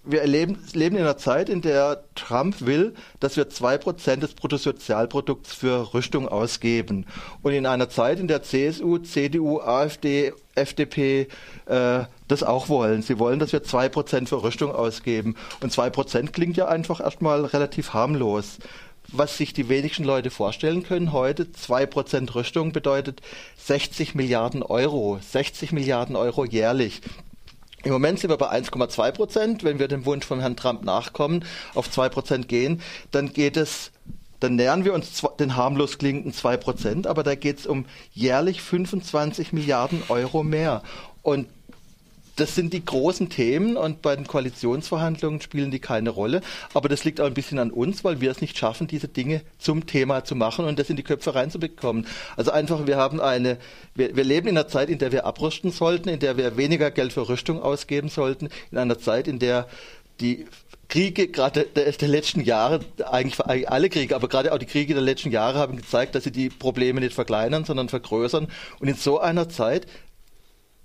wir 0.08 0.24
leben, 0.24 0.58
leben 0.72 0.96
in 0.96 1.02
einer 1.02 1.16
Zeit, 1.16 1.48
in 1.48 1.62
der 1.62 2.04
Trump 2.14 2.64
will, 2.64 2.94
dass 3.18 3.36
wir 3.36 3.50
zwei 3.50 3.76
Prozent 3.76 4.22
des 4.22 4.34
Bruttosozialprodukts 4.34 5.52
für 5.52 5.92
Rüstung 5.94 6.28
ausgeben. 6.28 7.06
Und 7.42 7.52
in 7.52 7.66
einer 7.66 7.88
Zeit, 7.88 8.20
in 8.20 8.28
der 8.28 8.42
CSU, 8.42 8.98
CDU, 8.98 9.58
AfD, 9.60 10.32
FDP 10.54 11.26
äh, 11.66 12.04
das 12.28 12.42
auch 12.44 12.68
wollen. 12.68 13.02
Sie 13.02 13.18
wollen, 13.18 13.40
dass 13.40 13.52
wir 13.52 13.64
zwei 13.64 13.88
Prozent 13.88 14.28
für 14.28 14.42
Rüstung 14.42 14.72
ausgeben. 14.72 15.34
Und 15.60 15.72
zwei 15.72 15.90
Prozent 15.90 16.32
klingt 16.32 16.56
ja 16.56 16.68
einfach 16.68 17.00
erstmal 17.00 17.44
relativ 17.44 17.92
harmlos 17.92 18.58
was 19.12 19.36
sich 19.36 19.52
die 19.52 19.68
wenigsten 19.68 20.04
Leute 20.04 20.30
vorstellen 20.30 20.82
können 20.82 21.12
heute. 21.12 21.44
2% 21.44 22.34
Rüstung 22.34 22.72
bedeutet 22.72 23.20
60 23.56 24.14
Milliarden 24.14 24.62
Euro. 24.62 25.18
60 25.20 25.72
Milliarden 25.72 26.16
Euro 26.16 26.44
jährlich. 26.44 27.02
Im 27.86 27.92
Moment 27.92 28.18
sind 28.18 28.30
wir 28.30 28.36
bei 28.36 28.50
1,2 28.50 29.12
Prozent. 29.12 29.62
Wenn 29.62 29.78
wir 29.78 29.86
dem 29.86 30.04
Wunsch 30.06 30.26
von 30.26 30.40
Herrn 30.40 30.56
Trump 30.56 30.84
nachkommen, 30.84 31.44
auf 31.72 31.88
2 31.88 32.08
Prozent 32.08 32.48
gehen, 32.48 32.82
dann 33.12 33.32
geht 33.32 33.56
es 33.56 33.92
dann 34.40 34.56
nähern 34.56 34.84
wir 34.84 34.92
uns 34.92 35.22
den 35.38 35.56
harmlos 35.56 35.96
klingenden 35.96 36.32
2 36.32 36.56
Prozent, 36.56 37.06
aber 37.06 37.22
da 37.22 37.36
geht 37.36 37.60
es 37.60 37.66
um 37.66 37.86
jährlich 38.12 38.60
25 38.60 39.52
Milliarden 39.52 40.02
Euro 40.08 40.42
mehr. 40.42 40.82
Und 41.22 41.46
das 42.36 42.54
sind 42.54 42.72
die 42.72 42.84
großen 42.84 43.30
Themen 43.30 43.76
und 43.76 44.02
bei 44.02 44.14
den 44.14 44.26
Koalitionsverhandlungen 44.26 45.40
spielen 45.40 45.70
die 45.70 45.78
keine 45.78 46.10
Rolle. 46.10 46.42
Aber 46.74 46.88
das 46.88 47.04
liegt 47.04 47.20
auch 47.20 47.26
ein 47.26 47.34
bisschen 47.34 47.58
an 47.58 47.70
uns, 47.70 48.04
weil 48.04 48.20
wir 48.20 48.30
es 48.30 48.40
nicht 48.42 48.58
schaffen, 48.58 48.86
diese 48.86 49.08
Dinge 49.08 49.40
zum 49.58 49.86
Thema 49.86 50.24
zu 50.24 50.36
machen 50.36 50.66
und 50.66 50.78
das 50.78 50.90
in 50.90 50.96
die 50.96 51.02
Köpfe 51.02 51.34
reinzubekommen. 51.34 52.06
Also 52.36 52.50
einfach, 52.50 52.86
wir 52.86 52.98
haben 52.98 53.20
eine, 53.20 53.58
wir, 53.94 54.14
wir 54.16 54.24
leben 54.24 54.48
in 54.48 54.56
einer 54.56 54.68
Zeit, 54.68 54.90
in 54.90 54.98
der 54.98 55.12
wir 55.12 55.24
abrüsten 55.24 55.70
sollten, 55.70 56.10
in 56.10 56.20
der 56.20 56.36
wir 56.36 56.56
weniger 56.56 56.90
Geld 56.90 57.14
für 57.14 57.28
Rüstung 57.28 57.62
ausgeben 57.62 58.10
sollten, 58.10 58.48
in 58.70 58.78
einer 58.78 58.98
Zeit, 58.98 59.28
in 59.28 59.38
der 59.38 59.66
die 60.20 60.46
Kriege 60.88 61.28
gerade 61.28 61.64
der, 61.64 61.90
der, 61.90 62.08
letzten 62.08 62.40
Jahre, 62.40 62.80
eigentlich 63.10 63.40
alle 63.44 63.88
Kriege, 63.88 64.14
aber 64.14 64.28
gerade 64.28 64.52
auch 64.52 64.58
die 64.58 64.66
Kriege 64.66 64.94
der 64.94 65.02
letzten 65.02 65.30
Jahre 65.30 65.58
haben 65.58 65.76
gezeigt, 65.76 66.14
dass 66.14 66.24
sie 66.24 66.30
die 66.30 66.48
Probleme 66.48 67.00
nicht 67.00 67.14
verkleinern, 67.14 67.64
sondern 67.64 67.88
vergrößern. 67.88 68.46
Und 68.78 68.88
in 68.88 68.94
so 68.94 69.18
einer 69.18 69.48
Zeit 69.48 69.86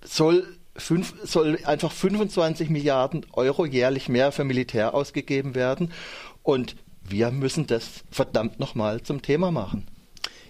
soll 0.03 0.57
fünf, 0.75 1.13
soll 1.23 1.59
einfach 1.65 1.91
25 1.91 2.69
Milliarden 2.69 3.25
Euro 3.33 3.65
jährlich 3.65 4.09
mehr 4.09 4.31
für 4.31 4.43
Militär 4.43 4.93
ausgegeben 4.93 5.55
werden. 5.55 5.91
Und 6.43 6.75
wir 7.03 7.31
müssen 7.31 7.67
das 7.67 8.03
verdammt 8.09 8.59
nochmal 8.59 9.01
zum 9.01 9.21
Thema 9.21 9.51
machen. 9.51 9.87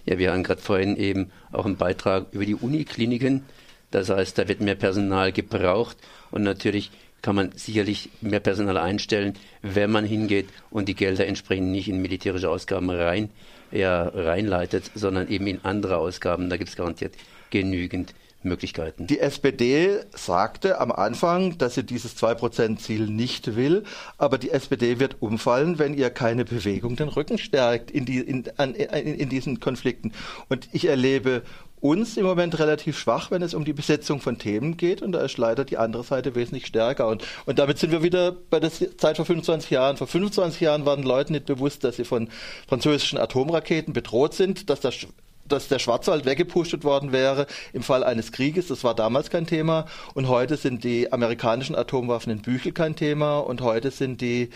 Ja, 0.05 0.17
wir 0.17 0.31
haben 0.31 0.43
gerade 0.43 0.61
vorhin 0.61 0.97
eben 0.97 1.31
auch 1.51 1.65
einen 1.65 1.77
Beitrag 1.77 2.27
über 2.31 2.45
die 2.45 2.55
Unikliniken. 2.55 3.45
Das 3.91 4.09
heißt, 4.09 4.37
da 4.37 4.47
wird 4.47 4.61
mehr 4.61 4.75
Personal 4.75 5.31
gebraucht 5.31 5.97
und 6.31 6.43
natürlich 6.43 6.91
kann 7.21 7.35
man 7.35 7.51
sicherlich 7.51 8.09
mehr 8.21 8.39
Personal 8.39 8.77
einstellen, 8.77 9.35
wenn 9.61 9.91
man 9.91 10.05
hingeht 10.05 10.47
und 10.71 10.87
die 10.87 10.95
Gelder 10.95 11.27
entsprechend 11.27 11.67
nicht 11.67 11.87
in 11.87 12.01
militärische 12.01 12.49
Ausgaben 12.49 12.89
rein, 12.89 13.29
ja, 13.71 14.07
reinleitet, 14.07 14.91
sondern 14.95 15.27
eben 15.27 15.45
in 15.45 15.63
andere 15.63 15.97
Ausgaben. 15.97 16.49
Da 16.49 16.57
gibt 16.57 16.69
es 16.69 16.75
garantiert 16.75 17.13
genügend 17.51 18.15
Möglichkeiten. 18.43 19.07
Die 19.07 19.19
SPD 19.19 19.99
sagte 20.15 20.79
am 20.79 20.91
Anfang, 20.91 21.57
dass 21.57 21.75
sie 21.75 21.83
dieses 21.83 22.15
2%-Ziel 22.17 23.07
nicht 23.07 23.55
will, 23.55 23.83
aber 24.17 24.37
die 24.37 24.51
SPD 24.51 24.99
wird 24.99 25.17
umfallen, 25.21 25.79
wenn 25.79 25.93
ihr 25.93 26.09
keine 26.09 26.45
Bewegung 26.45 26.95
den 26.95 27.09
Rücken 27.09 27.37
stärkt 27.37 27.91
in, 27.91 28.05
die, 28.05 28.19
in, 28.19 28.45
in, 28.57 28.73
in 28.73 29.29
diesen 29.29 29.59
Konflikten. 29.59 30.13
Und 30.49 30.69
ich 30.71 30.85
erlebe 30.85 31.43
uns 31.81 32.15
im 32.15 32.25
Moment 32.25 32.59
relativ 32.59 32.97
schwach, 32.97 33.31
wenn 33.31 33.41
es 33.41 33.53
um 33.53 33.65
die 33.65 33.73
Besetzung 33.73 34.21
von 34.21 34.37
Themen 34.37 34.77
geht 34.77 35.01
und 35.01 35.11
da 35.11 35.21
ist 35.21 35.37
leider 35.37 35.65
die 35.65 35.77
andere 35.77 36.03
Seite 36.03 36.35
wesentlich 36.35 36.67
stärker. 36.67 37.07
Und, 37.07 37.25
und 37.45 37.59
damit 37.59 37.79
sind 37.79 37.91
wir 37.91 38.03
wieder 38.03 38.31
bei 38.31 38.59
der 38.59 38.71
Zeit 38.71 39.17
vor 39.17 39.25
25 39.25 39.71
Jahren. 39.71 39.97
Vor 39.97 40.07
25 40.07 40.61
Jahren 40.61 40.85
waren 40.85 41.01
Leuten 41.01 41.33
nicht 41.33 41.47
bewusst, 41.47 41.83
dass 41.83 41.97
sie 41.97 42.05
von 42.05 42.29
französischen 42.67 43.17
Atomraketen 43.17 43.93
bedroht 43.93 44.35
sind, 44.35 44.69
dass 44.69 44.79
das 44.79 45.07
dass 45.47 45.67
der 45.67 45.79
Schwarzwald 45.79 46.25
weggepustet 46.25 46.83
worden 46.83 47.11
wäre 47.11 47.47
im 47.73 47.83
Fall 47.83 48.03
eines 48.03 48.31
Krieges. 48.31 48.67
Das 48.67 48.83
war 48.83 48.95
damals 48.95 49.29
kein 49.29 49.47
Thema. 49.47 49.85
Und 50.13 50.27
heute 50.27 50.57
sind 50.57 50.83
die 50.83 51.11
amerikanischen 51.11 51.75
Atomwaffen 51.75 52.31
in 52.31 52.41
Büchel 52.41 52.71
kein 52.71 52.95
Thema. 52.95 53.39
Und 53.39 53.61
heute 53.61 53.91
sind 53.91 54.21
die, 54.21 54.49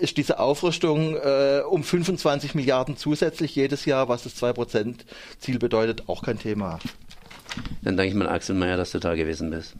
ist 0.00 0.16
diese 0.16 0.38
Aufrüstung 0.38 1.16
äh, 1.16 1.62
um 1.68 1.82
25 1.82 2.54
Milliarden 2.54 2.96
zusätzlich 2.96 3.54
jedes 3.54 3.84
Jahr, 3.84 4.08
was 4.08 4.22
das 4.22 4.40
2-Prozent-Ziel 4.42 5.58
bedeutet, 5.58 6.08
auch 6.08 6.22
kein 6.22 6.38
Thema. 6.38 6.78
Dann 7.82 7.96
danke 7.96 8.10
ich 8.10 8.14
mal 8.14 8.28
Axel 8.28 8.54
Mayer, 8.54 8.76
dass 8.76 8.92
du 8.92 8.98
da 8.98 9.14
gewesen 9.14 9.50
bist. 9.50 9.74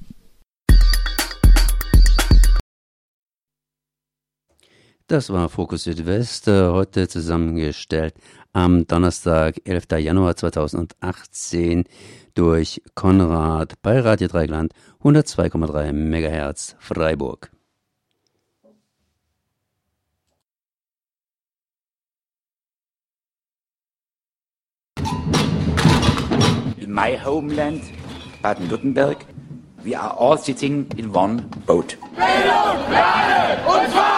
Das 5.08 5.30
war 5.32 5.48
Fokus 5.48 5.84
Südwest, 5.84 6.48
äh, 6.48 6.68
heute 6.68 7.08
zusammengestellt 7.08 8.12
am 8.52 8.86
Donnerstag, 8.86 9.54
11. 9.64 10.00
Januar 10.00 10.36
2018 10.36 11.84
durch 12.34 12.82
Konrad 12.94 13.80
bei 13.80 14.00
Radio 14.00 14.28
Dreigland 14.28 14.74
102,3 15.02 15.94
MHz 15.94 16.76
Freiburg. 16.78 17.50
In 26.76 26.92
my 26.92 27.18
homeland, 27.24 27.82
Baden-Württemberg, 28.42 29.24
we 29.82 29.98
are 29.98 30.14
all 30.20 30.36
sitting 30.36 30.86
in 30.98 31.16
one 31.16 31.48
boat. 31.64 31.96
Bildung 32.14 32.92
alle, 32.92 33.56
und 33.64 33.90
zwar 33.90 34.17